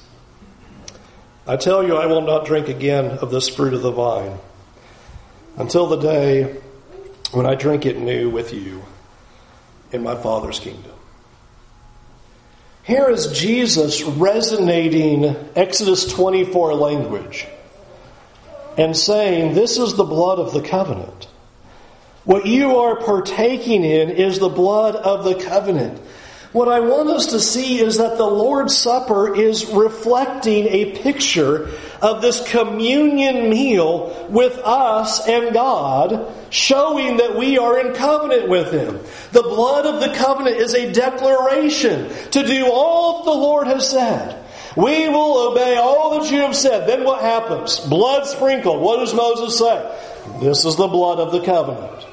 I 1.48 1.56
tell 1.56 1.82
you, 1.82 1.96
I 1.96 2.04
will 2.04 2.20
not 2.20 2.44
drink 2.44 2.68
again 2.68 3.06
of 3.06 3.30
this 3.30 3.48
fruit 3.48 3.72
of 3.72 3.80
the 3.80 3.90
vine 3.90 4.38
until 5.56 5.86
the 5.86 5.96
day 5.96 6.60
when 7.32 7.46
I 7.46 7.54
drink 7.54 7.86
it 7.86 7.98
new 7.98 8.28
with 8.28 8.52
you 8.52 8.84
in 9.90 10.02
my 10.02 10.14
Father's 10.14 10.60
kingdom. 10.60 10.92
Here 12.82 13.08
is 13.08 13.32
Jesus 13.32 14.02
resonating 14.02 15.24
Exodus 15.56 16.12
24 16.12 16.74
language 16.74 17.46
and 18.76 18.94
saying, 18.94 19.54
This 19.54 19.78
is 19.78 19.94
the 19.94 20.04
blood 20.04 20.38
of 20.38 20.52
the 20.52 20.60
covenant. 20.60 21.28
What 22.24 22.44
you 22.44 22.76
are 22.76 22.96
partaking 22.96 23.84
in 23.84 24.10
is 24.10 24.38
the 24.38 24.50
blood 24.50 24.96
of 24.96 25.24
the 25.24 25.42
covenant. 25.42 25.98
What 26.52 26.68
I 26.68 26.80
want 26.80 27.10
us 27.10 27.26
to 27.26 27.40
see 27.40 27.78
is 27.78 27.98
that 27.98 28.16
the 28.16 28.26
Lord's 28.26 28.74
Supper 28.74 29.36
is 29.36 29.66
reflecting 29.66 30.66
a 30.66 30.96
picture 31.02 31.68
of 32.00 32.22
this 32.22 32.48
communion 32.50 33.50
meal 33.50 34.26
with 34.30 34.56
us 34.64 35.28
and 35.28 35.52
God, 35.52 36.32
showing 36.48 37.18
that 37.18 37.36
we 37.36 37.58
are 37.58 37.78
in 37.78 37.94
covenant 37.94 38.48
with 38.48 38.72
Him. 38.72 38.98
The 39.32 39.42
blood 39.42 39.84
of 39.84 40.00
the 40.00 40.16
covenant 40.16 40.56
is 40.56 40.72
a 40.72 40.90
declaration 40.90 42.08
to 42.30 42.46
do 42.46 42.70
all 42.72 43.24
the 43.24 43.30
Lord 43.30 43.66
has 43.66 43.90
said. 43.90 44.42
We 44.74 45.08
will 45.08 45.50
obey 45.50 45.76
all 45.76 46.18
that 46.18 46.30
you 46.30 46.40
have 46.42 46.56
said. 46.56 46.88
Then 46.88 47.04
what 47.04 47.20
happens? 47.20 47.78
Blood 47.80 48.26
sprinkled. 48.26 48.80
What 48.80 49.00
does 49.00 49.12
Moses 49.12 49.58
say? 49.58 50.40
This 50.40 50.64
is 50.64 50.76
the 50.76 50.88
blood 50.88 51.18
of 51.18 51.30
the 51.30 51.44
covenant. 51.44 52.06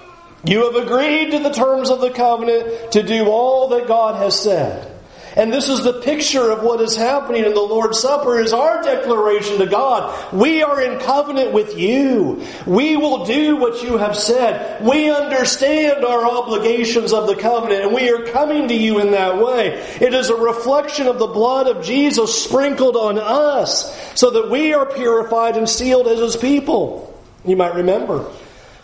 You 0.48 0.72
have 0.72 0.76
agreed 0.76 1.32
to 1.32 1.40
the 1.40 1.52
terms 1.52 1.90
of 1.90 2.02
the 2.02 2.12
covenant 2.12 2.92
to 2.92 3.04
do 3.04 3.26
all 3.26 3.70
that 3.70 3.88
God 3.88 4.22
has 4.22 4.40
said. 4.40 4.92
And 5.36 5.52
this 5.52 5.68
is 5.68 5.84
the 5.84 6.02
picture 6.02 6.50
of 6.50 6.64
what 6.64 6.80
is 6.80 6.96
happening 6.96 7.44
in 7.44 7.54
the 7.54 7.60
Lord's 7.60 8.00
Supper 8.00 8.40
is 8.40 8.54
our 8.54 8.82
declaration 8.82 9.58
to 9.58 9.66
God. 9.66 10.34
We 10.34 10.64
are 10.64 10.82
in 10.82 11.00
covenant 11.00 11.52
with 11.52 11.78
you. 11.78 12.46
We 12.66 12.96
will 12.96 13.26
do 13.26 13.58
what 13.58 13.84
you 13.84 13.98
have 13.98 14.16
said. 14.16 14.82
We 14.86 15.12
understand 15.12 16.06
our 16.06 16.26
obligations 16.26 17.12
of 17.12 17.28
the 17.28 17.36
covenant 17.36 17.84
and 17.84 17.94
we 17.94 18.10
are 18.12 18.28
coming 18.28 18.70
to 18.70 18.74
you 18.74 19.00
in 19.00 19.12
that 19.12 19.44
way. 19.44 19.74
It 20.00 20.14
is 20.14 20.30
a 20.30 20.36
reflection 20.36 21.08
of 21.08 21.20
the 21.20 21.28
blood 21.28 21.68
of 21.68 21.84
Jesus 21.84 22.44
sprinkled 22.44 22.96
on 22.96 23.20
us 23.20 23.94
so 24.18 24.30
that 24.30 24.50
we 24.50 24.74
are 24.74 24.86
purified 24.86 25.58
and 25.58 25.68
sealed 25.68 26.08
as 26.08 26.20
his 26.20 26.38
people. 26.38 27.12
You 27.44 27.58
might 27.58 27.76
remember 27.76 28.32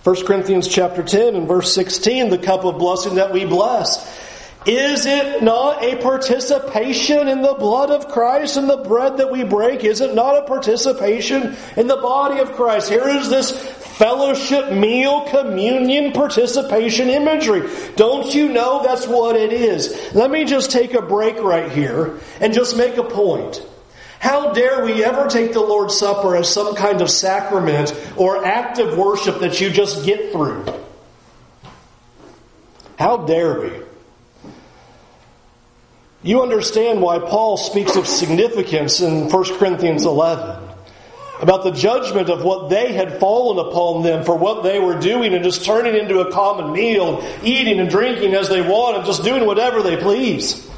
1 0.04 0.26
Corinthians 0.26 0.68
chapter 0.68 1.04
10 1.04 1.36
and 1.36 1.48
verse 1.48 1.74
16, 1.76 2.30
the 2.30 2.38
cup 2.40 2.66
of 2.66 2.80
blessing 2.80 3.16
that 3.16 3.32
we 3.32 3.46
bless. 3.46 4.02
Is 4.66 5.06
it 5.06 5.44
not 5.44 5.84
a 5.84 5.96
participation 5.98 7.28
in 7.28 7.44
the 7.44 7.54
blood 7.54 7.92
of 7.92 8.08
Christ 8.08 8.58
and 8.58 8.68
the 8.68 8.78
bread 8.78 9.18
that 9.18 9.32
we 9.32 9.44
break? 9.44 9.84
Is 9.84 10.02
it 10.02 10.16
not 10.16 10.38
a 10.38 10.48
participation 10.48 11.56
in 11.78 11.88
the 11.88 11.98
body 11.98 12.40
of 12.40 12.54
Christ? 12.54 12.90
Here 12.90 13.08
is 13.10 13.30
this 13.30 13.52
fellowship, 13.52 14.72
meal, 14.72 15.28
communion, 15.30 16.14
participation 16.14 17.10
imagery. 17.10 17.70
Don't 17.96 18.34
you 18.34 18.50
know 18.50 18.82
that's 18.84 19.08
what 19.08 19.36
it 19.36 19.54
is? 19.54 19.96
Let 20.16 20.32
me 20.32 20.46
just 20.46 20.72
take 20.72 20.96
a 20.96 21.02
break 21.04 21.38
right 21.38 21.72
here 21.72 22.20
and 22.40 22.54
just 22.54 22.76
make 22.76 22.98
a 22.98 23.04
point. 23.04 23.64
How 24.22 24.54
dare 24.54 24.86
we 24.86 25.04
ever 25.04 25.28
take 25.28 25.52
the 25.52 25.62
Lord's 25.62 25.98
Supper 25.98 26.36
as 26.36 26.48
some 26.48 26.76
kind 26.76 27.02
of 27.02 27.10
sacrament 27.10 27.92
or 28.16 28.46
act 28.46 28.78
of 28.78 28.96
worship 28.96 29.40
that 29.40 29.60
you 29.60 29.72
just 29.72 30.06
get 30.06 30.32
through? 30.32 30.64
How 33.00 33.18
dare 33.18 33.62
we? 33.62 33.72
You 36.22 36.44
understand 36.44 37.02
why 37.02 37.18
Paul 37.18 37.58
speaks 37.58 37.96
of 37.96 38.06
significance 38.06 39.02
in 39.02 39.28
1 39.28 39.58
Corinthians 39.58 40.06
11 40.06 40.70
about 41.42 41.64
the 41.64 41.72
judgment 41.72 42.30
of 42.30 42.44
what 42.44 42.70
they 42.70 42.94
had 42.94 43.20
fallen 43.20 43.58
upon 43.58 44.04
them 44.04 44.24
for 44.24 44.38
what 44.38 44.62
they 44.62 44.78
were 44.78 45.00
doing 45.00 45.34
and 45.34 45.44
just 45.44 45.66
turning 45.66 45.96
into 45.96 46.20
a 46.20 46.32
common 46.32 46.74
meal, 46.74 47.28
eating 47.42 47.80
and 47.80 47.90
drinking 47.90 48.36
as 48.36 48.50
they 48.50 48.62
want 48.62 48.98
and 48.98 49.06
just 49.08 49.24
doing 49.24 49.48
whatever 49.48 49.82
they 49.82 49.98
please. 49.98 50.71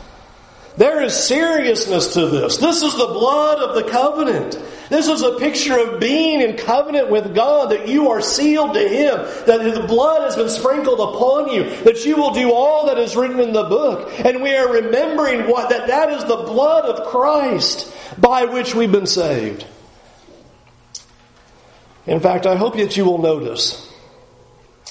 There 0.76 1.04
is 1.04 1.16
seriousness 1.16 2.16
to 2.16 2.28
this. 2.28 2.58
This 2.58 2.82
is 2.82 2.94
the 2.94 3.08
blood 3.08 3.60
of 3.60 3.76
the 3.76 3.90
covenant. 3.92 4.58
This 4.90 5.08
is 5.08 5.22
a 5.22 5.38
picture 5.38 5.78
of 5.78 6.00
being 6.00 6.42
in 6.42 6.58
covenant 6.58 7.12
with 7.12 7.36
God, 7.36 7.72
that 7.72 7.88
you 7.88 8.10
are 8.10 8.22
sealed 8.22 8.74
to 8.74 8.88
Him, 8.88 9.18
that 9.46 9.76
the 9.76 9.86
blood 9.88 10.24
has 10.24 10.36
been 10.36 10.50
sprinkled 10.50 11.00
upon 11.00 11.50
you, 11.52 11.64
that 11.84 12.06
you 12.06 12.18
will 12.18 12.34
do 12.34 12.52
all 12.52 12.88
that 12.88 12.98
is 12.98 13.16
written 13.16 13.40
in 13.40 13.54
the 13.54 13.64
book. 13.64 14.12
And 14.20 14.42
we 14.42 14.56
are 14.56 14.72
remembering 14.72 15.48
what, 15.48 15.70
that 15.70 15.88
that 15.88 16.10
is 16.10 16.24
the 16.26 16.38
blood 16.38 16.86
of 16.86 17.08
Christ 17.08 17.94
by 18.20 18.46
which 18.46 18.74
we've 18.74 18.92
been 18.92 19.08
saved. 19.08 19.66
In 22.08 22.20
fact, 22.20 22.46
I 22.46 22.56
hope 22.56 22.78
that 22.78 22.98
you 22.98 23.06
will 23.06 23.20
notice 23.20 23.90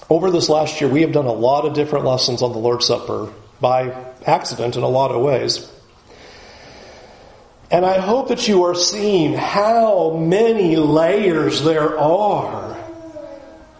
over 0.09 0.31
this 0.31 0.49
last 0.49 0.81
year, 0.81 0.91
we 0.91 1.03
have 1.03 1.13
done 1.13 1.27
a 1.27 1.33
lot 1.33 1.65
of 1.65 1.75
different 1.75 2.05
lessons 2.05 2.43
on 2.43 2.53
the 2.53 2.59
Lord's 2.59 2.87
Supper 2.87 3.33
by 3.63 3.95
accident 4.27 4.77
in 4.77 4.83
a 4.83 4.89
lot 4.89 5.13
of 5.13 5.23
ways. 5.23 5.71
And 7.71 7.87
I 7.87 7.99
hope 7.99 8.29
that 8.29 8.47
you 8.47 8.65
are 8.65 8.75
seeing 8.75 9.33
how 9.33 10.11
many 10.11 10.77
layers 10.77 11.65
there 11.65 11.99
are 11.99 12.77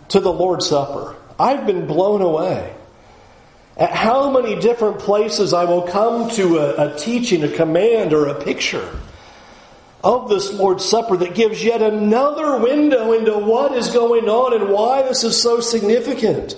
to 0.09 0.21
the 0.21 0.33
Lord's 0.33 0.67
Supper. 0.67 1.15
I've 1.39 1.67
been 1.67 1.87
blown 1.87 2.23
away 2.23 2.75
at 3.77 3.91
how 3.91 4.31
many 4.31 4.59
different 4.59 5.01
places 5.01 5.53
I 5.53 5.65
will 5.65 5.83
come 5.83 6.31
to 6.37 6.59
a, 6.59 6.95
a 6.95 6.99
teaching, 6.99 7.43
a 7.43 7.49
command, 7.49 8.15
or 8.15 8.29
a 8.29 8.43
picture 8.43 8.99
of 10.05 10.29
this 10.29 10.53
Lord's 10.53 10.85
Supper 10.85 11.17
that 11.19 11.35
gives 11.35 11.63
yet 11.63 11.83
another 11.83 12.59
window 12.59 13.13
into 13.13 13.37
what 13.39 13.73
is 13.73 13.91
going 13.91 14.29
on 14.29 14.55
and 14.55 14.73
why 14.73 15.03
this 15.03 15.25
is 15.25 15.41
so 15.41 15.61
significant. 15.61 16.57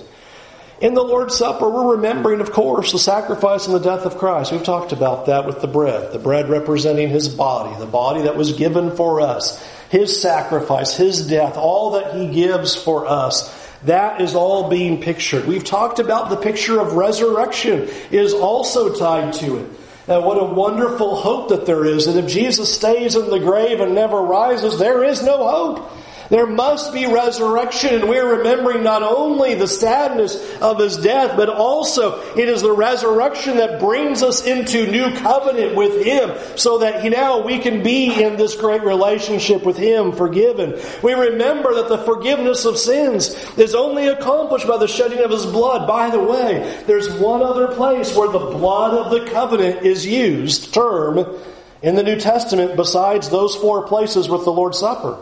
In 0.81 0.95
the 0.95 1.03
Lord's 1.03 1.37
Supper, 1.37 1.69
we're 1.69 1.95
remembering, 1.95 2.41
of 2.41 2.51
course, 2.51 2.91
the 2.91 2.99
sacrifice 2.99 3.67
and 3.67 3.75
the 3.75 3.81
death 3.81 4.07
of 4.07 4.19
Christ. 4.19 4.51
We've 4.51 4.65
talked 4.65 4.91
about 4.93 5.27
that 5.27 5.47
with 5.47 5.61
the 5.61 5.69
bread. 5.69 6.13
The 6.13 6.19
bread 6.19 6.49
representing 6.49 7.09
His 7.09 7.29
body, 7.29 7.79
the 7.79 7.87
body 7.87 8.23
that 8.23 8.37
was 8.37 8.55
given 8.55 8.97
for 8.97 9.21
us, 9.21 9.63
His 9.91 10.21
sacrifice, 10.21 10.97
His 10.97 11.29
death, 11.29 11.57
all 11.57 11.93
that 11.93 12.17
He 12.17 12.29
gives 12.29 12.75
for 12.75 13.07
us. 13.07 13.63
That 13.85 14.21
is 14.21 14.35
all 14.35 14.69
being 14.69 15.01
pictured. 15.01 15.47
We've 15.47 15.63
talked 15.63 16.01
about 16.01 16.31
the 16.31 16.37
picture 16.37 16.81
of 16.81 16.95
resurrection 16.95 17.89
is 18.11 18.35
also 18.35 18.95
tied 18.95 19.35
to 19.35 19.59
it. 19.59 19.71
And 20.09 20.25
what 20.25 20.39
a 20.39 20.45
wonderful 20.45 21.17
hope 21.17 21.51
that 21.51 21.67
there 21.67 21.85
is 21.85 22.07
that 22.07 22.17
if 22.17 22.29
Jesus 22.29 22.75
stays 22.75 23.15
in 23.15 23.31
the 23.31 23.39
grave 23.39 23.81
and 23.81 23.95
never 23.95 24.21
rises, 24.21 24.79
there 24.79 25.05
is 25.05 25.23
no 25.23 25.49
hope. 25.49 25.91
There 26.31 26.47
must 26.47 26.93
be 26.93 27.07
resurrection, 27.07 27.95
and 27.95 28.09
we're 28.09 28.39
remembering 28.39 28.83
not 28.83 29.03
only 29.03 29.55
the 29.55 29.69
sadness 29.69 30.37
of 30.61 30.79
his 30.79 30.97
death, 30.97 31.37
but 31.37 31.49
also 31.49 32.21
it 32.35 32.49
is 32.49 32.63
the 32.63 32.73
resurrection 32.73 33.59
that 33.59 33.81
brings 33.81 34.23
us 34.23 34.47
into 34.47 34.91
new 34.91 35.15
covenant 35.17 35.75
with 35.75 36.05
him, 36.05 36.33
so 36.57 36.79
that 36.79 37.05
now 37.05 37.45
we 37.45 37.59
can 37.59 37.83
be 37.83 38.23
in 38.23 38.37
this 38.37 38.57
great 38.57 38.83
relationship 38.83 39.65
with 39.65 39.77
him, 39.77 40.13
forgiven. 40.13 40.81
We 41.03 41.13
remember 41.13 41.75
that 41.75 41.89
the 41.89 41.99
forgiveness 41.99 42.65
of 42.65 42.79
sins 42.79 43.35
is 43.59 43.75
only 43.75 44.09
accomplished 44.09 44.67
by 44.67 44.79
the 44.79 44.89
shedding 44.89 45.21
of 45.21 45.31
his 45.31 45.47
blood. 45.47 45.87
By 45.87 46.11
the 46.11 46.23
way, 46.23 46.83
there's 46.87 47.13
one 47.13 47.43
other 47.43 47.69
place 47.75 48.17
where 48.17 48.29
the 48.29 48.39
blood 48.39 48.95
of 48.95 49.11
the 49.11 49.31
covenant 49.31 49.85
is 49.85 50.07
used, 50.07 50.73
term, 50.73 51.39
in 51.83 51.95
the 51.97 52.03
New 52.03 52.19
Testament 52.19 52.77
besides 52.77 53.29
those 53.29 53.55
four 53.55 53.87
places 53.87 54.29
with 54.29 54.45
the 54.45 54.53
Lord's 54.53 54.79
Supper. 54.79 55.19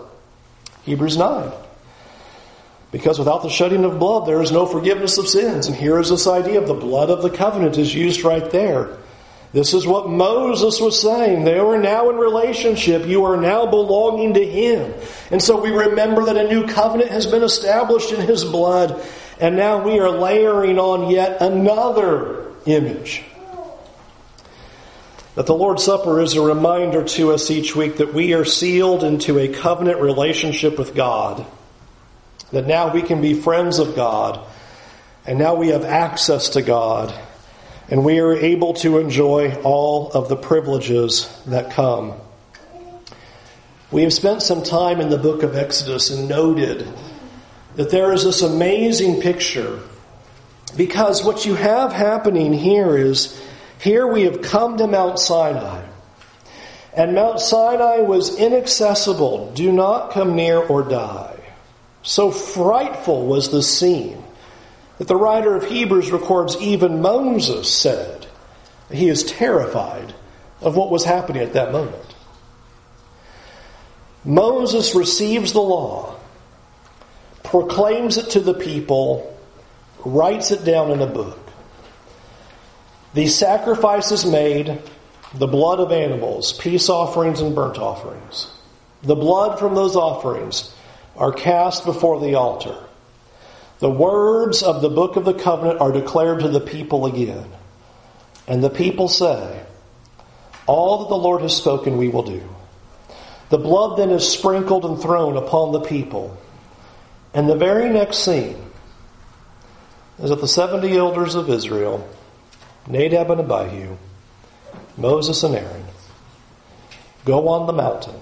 Hebrews 0.85 1.17
9. 1.17 1.53
Because 2.91 3.19
without 3.19 3.43
the 3.43 3.49
shedding 3.49 3.85
of 3.85 3.99
blood, 3.99 4.27
there 4.27 4.43
is 4.43 4.53
no 4.53 4.67
forgiveness 4.67 5.17
of 5.17 5.27
sins. 5.27 5.67
And 5.67 5.75
here 5.75 5.99
is 5.99 6.11
this 6.11 6.27
idea 6.27 6.61
of 6.61 6.69
the 6.69 6.75
blood 6.75 7.09
of 7.09 7.23
the 7.23 7.31
covenant 7.31 7.79
is 7.79 7.95
used 7.95 8.23
right 8.23 8.51
there. 8.51 8.99
This 9.53 9.75
is 9.75 9.87
what 9.87 10.09
Moses 10.09 10.81
was 10.81 11.01
saying. 11.01 11.45
They 11.45 11.59
are 11.59 11.79
now 11.79 12.11
in 12.11 12.17
relationship. 12.17 13.07
You 13.07 13.25
are 13.25 13.37
now 13.37 13.67
belonging 13.67 14.35
to 14.35 14.45
Him. 14.45 14.95
And 15.31 15.43
so 15.43 15.61
we 15.61 15.71
remember 15.71 16.25
that 16.25 16.37
a 16.37 16.49
new 16.49 16.67
covenant 16.67 17.11
has 17.11 17.27
been 17.27 17.43
established 17.43 18.13
in 18.13 18.21
His 18.21 18.45
blood. 18.45 19.03
And 19.41 19.57
now 19.57 19.83
we 19.83 19.99
are 19.99 20.11
layering 20.11 20.79
on 20.79 21.11
yet 21.11 21.41
another 21.41 22.47
image 22.67 23.25
that 25.35 25.47
the 25.47 25.55
Lord's 25.55 25.85
Supper 25.85 26.21
is 26.21 26.35
a 26.35 26.43
reminder 26.43 27.05
to 27.05 27.33
us 27.33 27.51
each 27.51 27.75
week 27.75 27.97
that 27.97 28.13
we 28.13 28.35
are 28.35 28.45
sealed 28.45 29.03
into 29.03 29.39
a 29.39 29.49
covenant 29.49 30.01
relationship 30.01 30.79
with 30.79 30.95
God. 30.95 31.47
That 32.51 32.67
now 32.67 32.93
we 32.93 33.01
can 33.01 33.23
be 33.23 33.33
friends 33.35 33.79
of 33.79 33.97
God. 33.97 34.45
And 35.27 35.39
now 35.39 35.55
we 35.55 35.69
have 35.69 35.85
access 35.85 36.51
to 36.51 36.63
God. 36.63 37.15
And 37.89 38.05
we 38.05 38.19
are 38.19 38.35
able 38.35 38.75
to 38.75 38.99
enjoy 38.99 39.55
all 39.63 40.13
of 40.13 40.29
the 40.29 40.37
privileges 40.37 41.29
that 41.47 41.73
come. 41.73 42.15
We 43.91 44.03
have 44.03 44.13
spent 44.13 44.43
some 44.43 44.63
time 44.63 45.01
in 45.01 45.09
the 45.09 45.19
book 45.19 45.43
of 45.43 45.57
Exodus 45.57 46.11
and 46.11 46.29
noted 46.29 46.87
that 47.77 47.91
there 47.91 48.13
is 48.13 48.25
this 48.25 48.43
amazing 48.43 49.21
picture 49.21 49.81
because 50.77 51.25
what 51.25 51.45
you 51.45 51.55
have 51.55 51.93
happening 51.93 52.53
here 52.53 52.97
is 52.97 53.39
here 53.83 54.07
we 54.07 54.23
have 54.23 54.43
come 54.43 54.77
to 54.79 54.87
Mount 54.87 55.19
Sinai. 55.19 55.85
And 56.95 57.17
Mount 57.17 57.41
Sinai 57.41 57.99
was 57.99 58.39
inaccessible. 58.39 59.53
Do 59.55 59.73
not 59.73 60.13
come 60.13 60.37
near 60.37 60.59
or 60.59 60.85
die. 60.85 61.37
So 62.03 62.31
frightful 62.31 63.27
was 63.27 63.51
the 63.51 63.63
scene 63.63 64.23
that 64.99 65.09
the 65.09 65.17
writer 65.17 65.57
of 65.57 65.65
Hebrews 65.65 66.13
records 66.13 66.57
even 66.59 67.03
Moses 67.03 67.73
said 67.73 68.29
he 68.89 69.09
is 69.09 69.25
terrified 69.25 70.15
of 70.61 70.77
what 70.77 70.91
was 70.91 71.05
happening 71.05 71.43
at 71.43 71.55
that 71.55 71.73
moment. 71.73 72.15
Moses 74.25 74.95
receives 74.95 75.53
the 75.53 75.61
law, 75.61 76.15
proclaims 77.43 78.17
it 78.17 78.31
to 78.31 78.41
the 78.41 78.55
people, 78.55 79.37
writes 80.05 80.53
it 80.53 80.65
down 80.65 80.93
in 80.93 81.01
a 81.01 81.07
book. 81.07 81.42
These 83.15 83.37
sacrifices 83.37 84.25
made, 84.25 84.81
the 85.35 85.47
blood 85.47 85.81
of 85.81 85.93
animals, 85.93 86.53
peace 86.53 86.89
offerings 86.89 87.41
and 87.41 87.55
burnt 87.55 87.79
offerings. 87.79 88.51
The 89.03 89.17
blood 89.17 89.59
from 89.59 89.75
those 89.75 89.97
offerings 89.97 90.75
are 91.17 91.33
cast 91.33 91.85
before 91.85 92.21
the 92.21 92.35
altar. 92.35 92.77
The 93.81 93.91
words 93.91 94.63
of 94.63 94.81
the 94.81 94.89
book 94.89 95.17
of 95.17 95.25
the 95.25 95.35
covenant 95.35 95.81
are 95.81 95.93
declared 95.93 96.41
to 96.41 96.49
the 96.49 96.61
people 96.61 97.07
again. 97.07 97.47
And 98.47 98.63
the 98.63 98.71
people 98.71 99.09
say, 99.09 99.63
All 100.67 101.01
that 101.01 101.09
the 101.09 101.17
Lord 101.17 101.43
has 101.43 101.57
spoken, 101.57 101.99
we 101.99 102.09
will 102.09 102.23
do. 102.23 102.43
The 103.51 103.59
blood 103.59 103.99
then 103.99 104.11
is 104.11 104.27
sprinkled 104.27 104.85
and 104.85 105.01
thrown 105.01 105.37
upon 105.37 105.73
the 105.73 105.81
people. 105.81 106.39
And 107.35 107.49
the 107.49 107.57
very 107.57 107.91
next 107.91 108.19
scene 108.19 108.57
is 110.19 110.31
that 110.31 110.41
the 110.41 110.49
70 110.49 110.97
elders 110.97 111.35
of 111.35 111.51
Israel 111.51 112.09
Nadab 112.87 113.31
and 113.31 113.41
Abihu, 113.41 113.97
Moses 114.97 115.43
and 115.43 115.55
Aaron, 115.55 115.85
go 117.25 117.49
on 117.49 117.67
the 117.67 117.73
mountain 117.73 118.17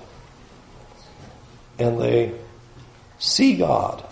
and 1.78 2.00
they 2.00 2.32
see 3.18 3.56
God 3.56 4.04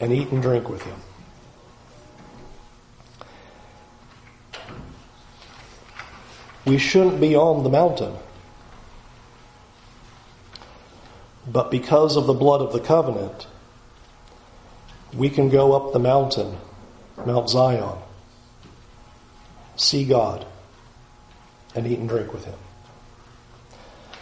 and 0.00 0.12
eat 0.12 0.28
and 0.28 0.40
drink 0.40 0.68
with 0.68 0.82
Him. 0.82 0.96
We 6.64 6.78
shouldn't 6.78 7.20
be 7.20 7.36
on 7.36 7.64
the 7.64 7.70
mountain. 7.70 8.14
But 11.46 11.70
because 11.70 12.16
of 12.16 12.26
the 12.26 12.32
blood 12.32 12.60
of 12.60 12.72
the 12.72 12.80
covenant, 12.80 13.48
we 15.12 15.28
can 15.28 15.50
go 15.50 15.72
up 15.72 15.92
the 15.92 15.98
mountain, 15.98 16.56
Mount 17.26 17.50
Zion 17.50 17.98
see 19.82 20.04
God, 20.04 20.46
and 21.74 21.86
eat 21.86 21.98
and 21.98 22.08
drink 22.08 22.32
with 22.32 22.44
Him. 22.44 22.58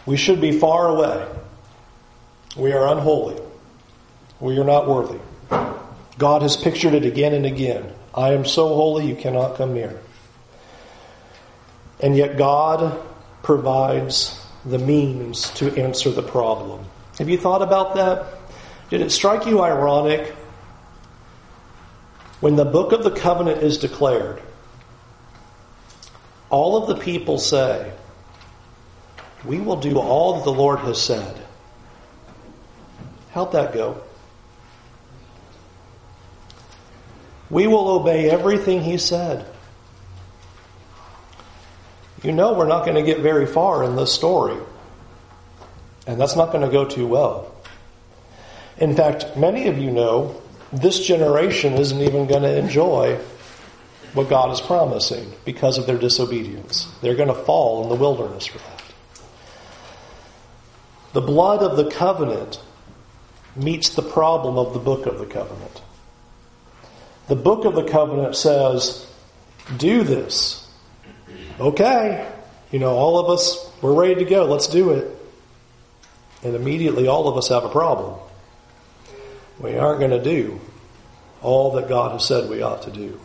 We 0.07 0.17
should 0.17 0.41
be 0.41 0.59
far 0.59 0.89
away. 0.89 1.27
We 2.57 2.73
are 2.73 2.89
unholy. 2.89 3.41
We 4.41 4.59
are 4.59 4.65
not 4.65 4.89
worthy. 4.89 5.21
God 6.19 6.43
has 6.43 6.57
pictured 6.57 6.95
it 6.95 7.05
again 7.05 7.35
and 7.35 7.47
again. 7.47 7.93
I 8.15 8.33
am 8.33 8.45
so 8.45 8.69
holy 8.69 9.07
you 9.07 9.15
cannot 9.15 9.57
come 9.57 9.75
near. 9.75 10.01
And 12.01 12.17
yet 12.17 12.37
God 12.37 13.01
provides 13.43 14.39
the 14.65 14.79
means 14.79 15.51
to 15.55 15.75
answer 15.81 16.11
the 16.11 16.23
problem. 16.23 16.85
Have 17.19 17.29
you 17.29 17.39
thought 17.39 17.63
about 17.63 17.95
that? 17.95 18.27
Did 18.89 19.03
it 19.03 19.11
strike 19.11 19.47
you 19.47 19.61
ironic 19.63 20.35
when 22.41 22.57
the 22.57 22.65
book 22.65 22.93
of 22.93 23.05
the 23.05 23.11
covenant 23.11 23.63
is 23.63 23.79
declared? 23.79 24.43
All 26.51 26.77
of 26.77 26.89
the 26.89 26.97
people 26.97 27.39
say, 27.39 27.93
We 29.45 29.61
will 29.61 29.81
do 29.81 29.99
all 29.99 30.35
that 30.35 30.45
the 30.45 30.53
Lord 30.53 30.81
has 30.81 31.01
said. 31.01 31.41
How'd 33.33 33.53
that 33.53 33.73
go? 33.73 34.03
We 37.49 37.67
will 37.67 37.89
obey 37.89 38.29
everything 38.29 38.83
He 38.83 38.99
said. 38.99 39.47
You 42.23 42.33
know, 42.33 42.53
we're 42.53 42.69
not 42.69 42.85
going 42.85 42.97
to 42.97 43.03
get 43.03 43.21
very 43.21 43.47
far 43.47 43.83
in 43.85 43.97
this 43.97 44.13
story. 44.13 44.61
And 46.07 46.21
that's 46.21 46.37
not 46.37 46.53
going 46.53 46.65
to 46.65 46.71
go 46.71 46.85
too 46.85 47.07
well. 47.07 47.55
In 48.77 48.95
fact, 48.95 49.37
many 49.37 49.69
of 49.69 49.79
you 49.79 49.91
know 49.91 50.41
this 50.73 51.07
generation 51.07 51.75
isn't 51.75 52.01
even 52.01 52.27
going 52.27 52.43
to 52.43 52.57
enjoy 52.57 53.19
what 54.13 54.29
God 54.29 54.53
is 54.53 54.61
promising 54.61 55.33
because 55.45 55.79
of 55.79 55.87
their 55.87 55.99
disobedience. 55.99 56.93
They're 57.01 57.15
going 57.15 57.29
to 57.29 57.35
fall 57.35 57.85
in 57.85 57.89
the 57.89 57.95
wilderness 57.95 58.47
for 58.47 58.59
that. 58.59 58.83
The 61.13 61.21
blood 61.21 61.63
of 61.63 61.77
the 61.77 61.91
covenant 61.91 62.61
meets 63.57 63.91
the 63.91 64.03
problem 64.03 64.59
of 64.59 64.73
the 64.73 64.79
book 64.79 65.07
of 65.07 65.19
the 65.19 65.27
covenant. 65.27 65.83
The 67.29 67.37
book 67.37 67.65
of 67.65 67.75
the 67.75 67.85
covenant 67.85 68.37
says, 68.37 69.07
do 69.77 70.03
this. 70.03 70.69
Okay. 71.59 72.29
You 72.73 72.79
know, 72.79 72.93
all 72.93 73.19
of 73.19 73.31
us, 73.31 73.71
we're 73.83 73.95
ready 73.95 74.17
to 74.17 74.25
go. 74.25 74.45
Let's 74.47 74.69
do 74.69 74.91
it. 74.91 75.17
And 76.43 76.55
immediately 76.55 77.07
all 77.07 77.29
of 77.29 77.37
us 77.37 77.49
have 77.49 77.65
a 77.65 77.69
problem. 77.69 78.19
We 79.59 79.77
aren't 79.77 80.01
going 80.01 80.13
to 80.13 80.23
do 80.23 80.61
all 81.43 81.73
that 81.73 81.89
God 81.89 82.13
has 82.13 82.25
said 82.27 82.49
we 82.49 82.63
ought 82.63 82.83
to 82.83 82.91
do. 82.91 83.21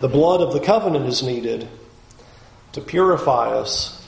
The 0.00 0.08
blood 0.08 0.40
of 0.40 0.52
the 0.52 0.60
covenant 0.60 1.06
is 1.06 1.22
needed 1.22 1.68
to 2.72 2.80
purify 2.80 3.48
us, 3.48 4.06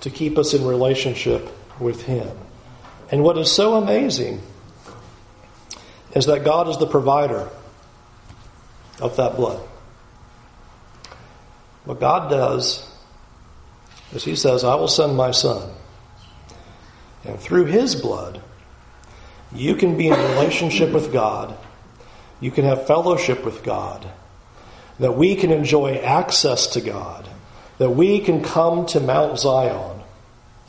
to 0.00 0.10
keep 0.10 0.38
us 0.38 0.54
in 0.54 0.64
relationship 0.64 1.48
with 1.80 2.02
Him. 2.02 2.28
And 3.10 3.22
what 3.24 3.36
is 3.38 3.50
so 3.50 3.74
amazing 3.74 4.40
is 6.14 6.26
that 6.26 6.44
God 6.44 6.68
is 6.68 6.78
the 6.78 6.86
provider 6.86 7.48
of 9.00 9.16
that 9.16 9.36
blood. 9.36 9.60
What 11.84 11.98
God 11.98 12.30
does 12.30 12.88
is 14.12 14.24
He 14.24 14.36
says, 14.36 14.62
I 14.62 14.76
will 14.76 14.88
send 14.88 15.16
my 15.16 15.32
Son. 15.32 15.70
And 17.24 17.40
through 17.40 17.64
His 17.64 17.96
blood, 17.96 18.40
you 19.52 19.74
can 19.74 19.96
be 19.96 20.08
in 20.08 20.14
relationship 20.14 20.92
with 20.92 21.12
God. 21.12 21.56
You 22.40 22.50
can 22.50 22.64
have 22.64 22.86
fellowship 22.86 23.44
with 23.44 23.64
God. 23.64 24.08
That 24.98 25.16
we 25.16 25.34
can 25.36 25.50
enjoy 25.50 25.96
access 25.96 26.68
to 26.68 26.80
God. 26.80 27.28
That 27.78 27.90
we 27.90 28.20
can 28.20 28.42
come 28.42 28.86
to 28.86 29.00
Mount 29.00 29.38
Zion 29.38 30.00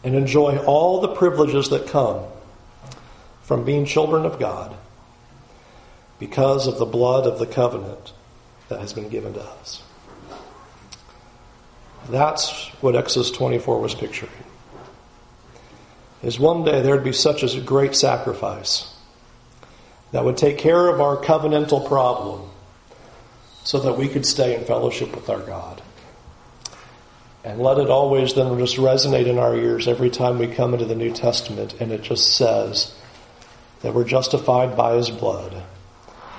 and 0.03 0.15
enjoy 0.15 0.57
all 0.57 1.01
the 1.01 1.15
privileges 1.15 1.69
that 1.69 1.87
come 1.87 2.23
from 3.43 3.65
being 3.65 3.85
children 3.85 4.25
of 4.25 4.39
God 4.39 4.75
because 6.19 6.67
of 6.67 6.77
the 6.77 6.85
blood 6.85 7.27
of 7.27 7.39
the 7.39 7.45
covenant 7.45 8.13
that 8.69 8.79
has 8.79 8.93
been 8.93 9.09
given 9.09 9.33
to 9.33 9.41
us. 9.41 9.83
That's 12.09 12.67
what 12.81 12.95
Exodus 12.95 13.31
24 13.31 13.79
was 13.79 13.95
picturing. 13.95 14.31
Is 16.23 16.39
one 16.39 16.63
day 16.63 16.81
there'd 16.81 17.03
be 17.03 17.13
such 17.13 17.43
a 17.43 17.61
great 17.61 17.95
sacrifice 17.95 18.91
that 20.11 20.23
would 20.23 20.37
take 20.37 20.57
care 20.57 20.87
of 20.87 21.01
our 21.01 21.17
covenantal 21.17 21.87
problem 21.87 22.49
so 23.65 23.79
that 23.79 23.97
we 23.97 24.07
could 24.07 24.25
stay 24.25 24.55
in 24.55 24.63
fellowship 24.63 25.13
with 25.13 25.27
our 25.27 25.41
God. 25.41 25.81
And 27.43 27.59
let 27.59 27.79
it 27.79 27.89
always 27.89 28.33
then 28.35 28.57
just 28.59 28.77
resonate 28.77 29.25
in 29.25 29.39
our 29.39 29.55
ears 29.55 29.87
every 29.87 30.11
time 30.11 30.37
we 30.37 30.47
come 30.47 30.73
into 30.73 30.85
the 30.85 30.95
New 30.95 31.11
Testament 31.11 31.75
and 31.79 31.91
it 31.91 32.03
just 32.03 32.37
says 32.37 32.95
that 33.81 33.93
we're 33.93 34.05
justified 34.05 34.77
by 34.77 34.95
His 34.95 35.09
blood, 35.09 35.63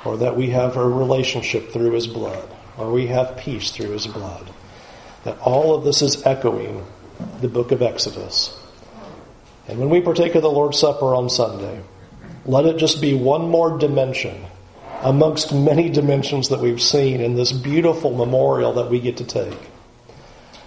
or 0.04 0.16
that 0.18 0.36
we 0.36 0.50
have 0.50 0.76
a 0.76 0.88
relationship 0.88 1.70
through 1.70 1.92
His 1.92 2.06
blood, 2.06 2.48
or 2.78 2.90
we 2.90 3.08
have 3.08 3.36
peace 3.36 3.70
through 3.70 3.90
His 3.90 4.06
blood. 4.06 4.50
That 5.24 5.38
all 5.38 5.74
of 5.74 5.84
this 5.84 6.02
is 6.02 6.24
echoing 6.24 6.86
the 7.40 7.48
book 7.48 7.72
of 7.72 7.82
Exodus. 7.82 8.56
And 9.68 9.78
when 9.78 9.90
we 9.90 10.00
partake 10.00 10.34
of 10.36 10.42
the 10.42 10.50
Lord's 10.50 10.78
Supper 10.78 11.14
on 11.14 11.28
Sunday, 11.28 11.82
let 12.44 12.66
it 12.66 12.78
just 12.78 13.00
be 13.00 13.14
one 13.14 13.48
more 13.48 13.78
dimension 13.78 14.46
amongst 15.02 15.52
many 15.54 15.88
dimensions 15.88 16.48
that 16.48 16.60
we've 16.60 16.82
seen 16.82 17.20
in 17.20 17.34
this 17.34 17.52
beautiful 17.52 18.14
memorial 18.14 18.74
that 18.74 18.90
we 18.90 19.00
get 19.00 19.18
to 19.18 19.24
take. 19.24 19.58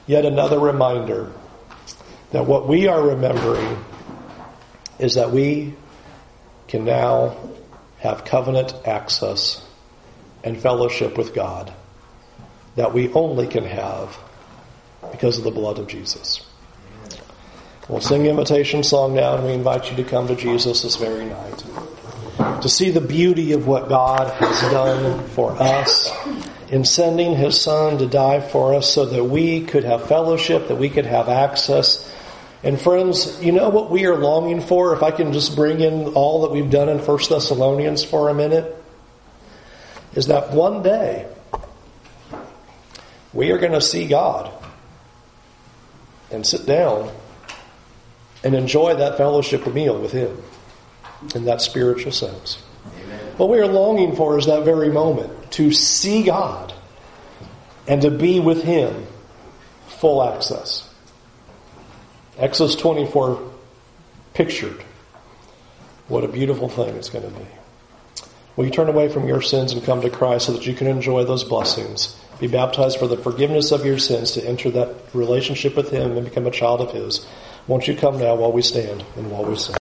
Yet 0.07 0.25
another 0.25 0.59
reminder 0.59 1.31
that 2.31 2.45
what 2.45 2.67
we 2.67 2.87
are 2.87 3.01
remembering 3.01 3.83
is 4.97 5.15
that 5.15 5.31
we 5.31 5.75
can 6.67 6.85
now 6.85 7.35
have 7.99 8.25
covenant 8.25 8.73
access 8.85 9.65
and 10.43 10.59
fellowship 10.59 11.17
with 11.17 11.33
God 11.33 11.73
that 12.75 12.93
we 12.93 13.11
only 13.13 13.47
can 13.47 13.65
have 13.65 14.17
because 15.11 15.37
of 15.37 15.43
the 15.43 15.51
blood 15.51 15.79
of 15.79 15.87
Jesus. 15.87 16.45
We'll 17.89 18.01
sing 18.01 18.23
the 18.23 18.29
invitation 18.29 18.83
song 18.83 19.15
now 19.15 19.35
and 19.35 19.45
we 19.45 19.53
invite 19.53 19.89
you 19.89 19.97
to 19.97 20.03
come 20.03 20.27
to 20.27 20.35
Jesus 20.35 20.83
this 20.83 20.95
very 20.95 21.25
night. 21.25 21.63
To 22.61 22.69
see 22.69 22.89
the 22.89 23.01
beauty 23.01 23.53
of 23.53 23.67
what 23.67 23.89
God 23.89 24.31
has 24.33 24.61
done 24.71 25.27
for 25.29 25.51
us 25.61 26.11
in 26.69 26.85
sending 26.85 27.35
His 27.35 27.59
Son 27.59 27.97
to 27.97 28.07
die 28.07 28.39
for 28.39 28.75
us 28.75 28.93
so 28.93 29.05
that 29.05 29.23
we 29.23 29.65
could 29.65 29.83
have 29.83 30.07
fellowship, 30.07 30.67
that 30.67 30.75
we 30.75 30.89
could 30.89 31.05
have 31.05 31.29
access 31.29 32.09
and 32.61 32.79
friends, 32.79 33.41
you 33.41 33.53
know 33.53 33.69
what 33.69 33.89
we 33.89 34.05
are 34.05 34.17
longing 34.17 34.59
for? 34.59 34.93
If 34.93 35.01
I 35.01 35.11
can 35.11 35.31
just 35.31 35.55
bring 35.55 35.79
in 35.79 36.07
all 36.07 36.41
that 36.41 36.51
we've 36.51 36.69
done 36.69 36.89
in 36.89 36.99
1 36.99 37.17
Thessalonians 37.29 38.03
for 38.03 38.27
a 38.29 38.33
minute, 38.33 38.75
is 40.13 40.27
that 40.27 40.51
one 40.51 40.83
day 40.83 41.27
we 43.31 43.51
are 43.51 43.57
going 43.57 43.71
to 43.71 43.81
see 43.81 44.07
God 44.07 44.51
and 46.31 46.45
sit 46.45 46.65
down 46.65 47.09
and 48.43 48.55
enjoy 48.55 48.95
that 48.95 49.17
fellowship 49.17 49.65
meal 49.73 49.97
with 49.97 50.11
Him 50.11 50.37
in 51.35 51.45
that 51.45 51.61
spiritual 51.61 52.11
sense. 52.11 52.61
Amen. 53.03 53.19
What 53.37 53.49
we 53.49 53.59
are 53.59 53.67
longing 53.67 54.15
for 54.15 54.37
is 54.37 54.45
that 54.45 54.63
very 54.63 54.89
moment 54.89 55.51
to 55.53 55.71
see 55.71 56.23
God 56.23 56.73
and 57.87 58.01
to 58.01 58.11
be 58.11 58.39
with 58.39 58.63
Him 58.63 59.05
full 59.87 60.23
access. 60.23 60.87
Exodus 62.37 62.75
24 62.75 63.51
pictured 64.33 64.83
what 66.07 66.23
a 66.23 66.27
beautiful 66.27 66.69
thing 66.69 66.95
it's 66.95 67.09
going 67.09 67.25
to 67.25 67.39
be. 67.39 67.45
Will 68.55 68.65
you 68.65 68.71
turn 68.71 68.89
away 68.89 69.09
from 69.09 69.27
your 69.27 69.41
sins 69.41 69.73
and 69.73 69.83
come 69.83 70.01
to 70.01 70.09
Christ 70.09 70.47
so 70.47 70.53
that 70.53 70.65
you 70.65 70.73
can 70.73 70.87
enjoy 70.87 71.23
those 71.23 71.43
blessings? 71.43 72.19
Be 72.39 72.47
baptized 72.47 72.97
for 72.97 73.07
the 73.07 73.15
forgiveness 73.15 73.71
of 73.71 73.85
your 73.85 73.99
sins 73.99 74.31
to 74.31 74.45
enter 74.45 74.71
that 74.71 74.95
relationship 75.13 75.75
with 75.75 75.91
Him 75.91 76.17
and 76.17 76.25
become 76.25 76.47
a 76.47 76.51
child 76.51 76.81
of 76.81 76.91
His. 76.91 77.25
Won't 77.67 77.87
you 77.87 77.95
come 77.95 78.17
now 78.17 78.35
while 78.35 78.51
we 78.51 78.61
stand 78.61 79.05
and 79.15 79.29
while 79.31 79.45
we 79.45 79.55
sing? 79.55 79.75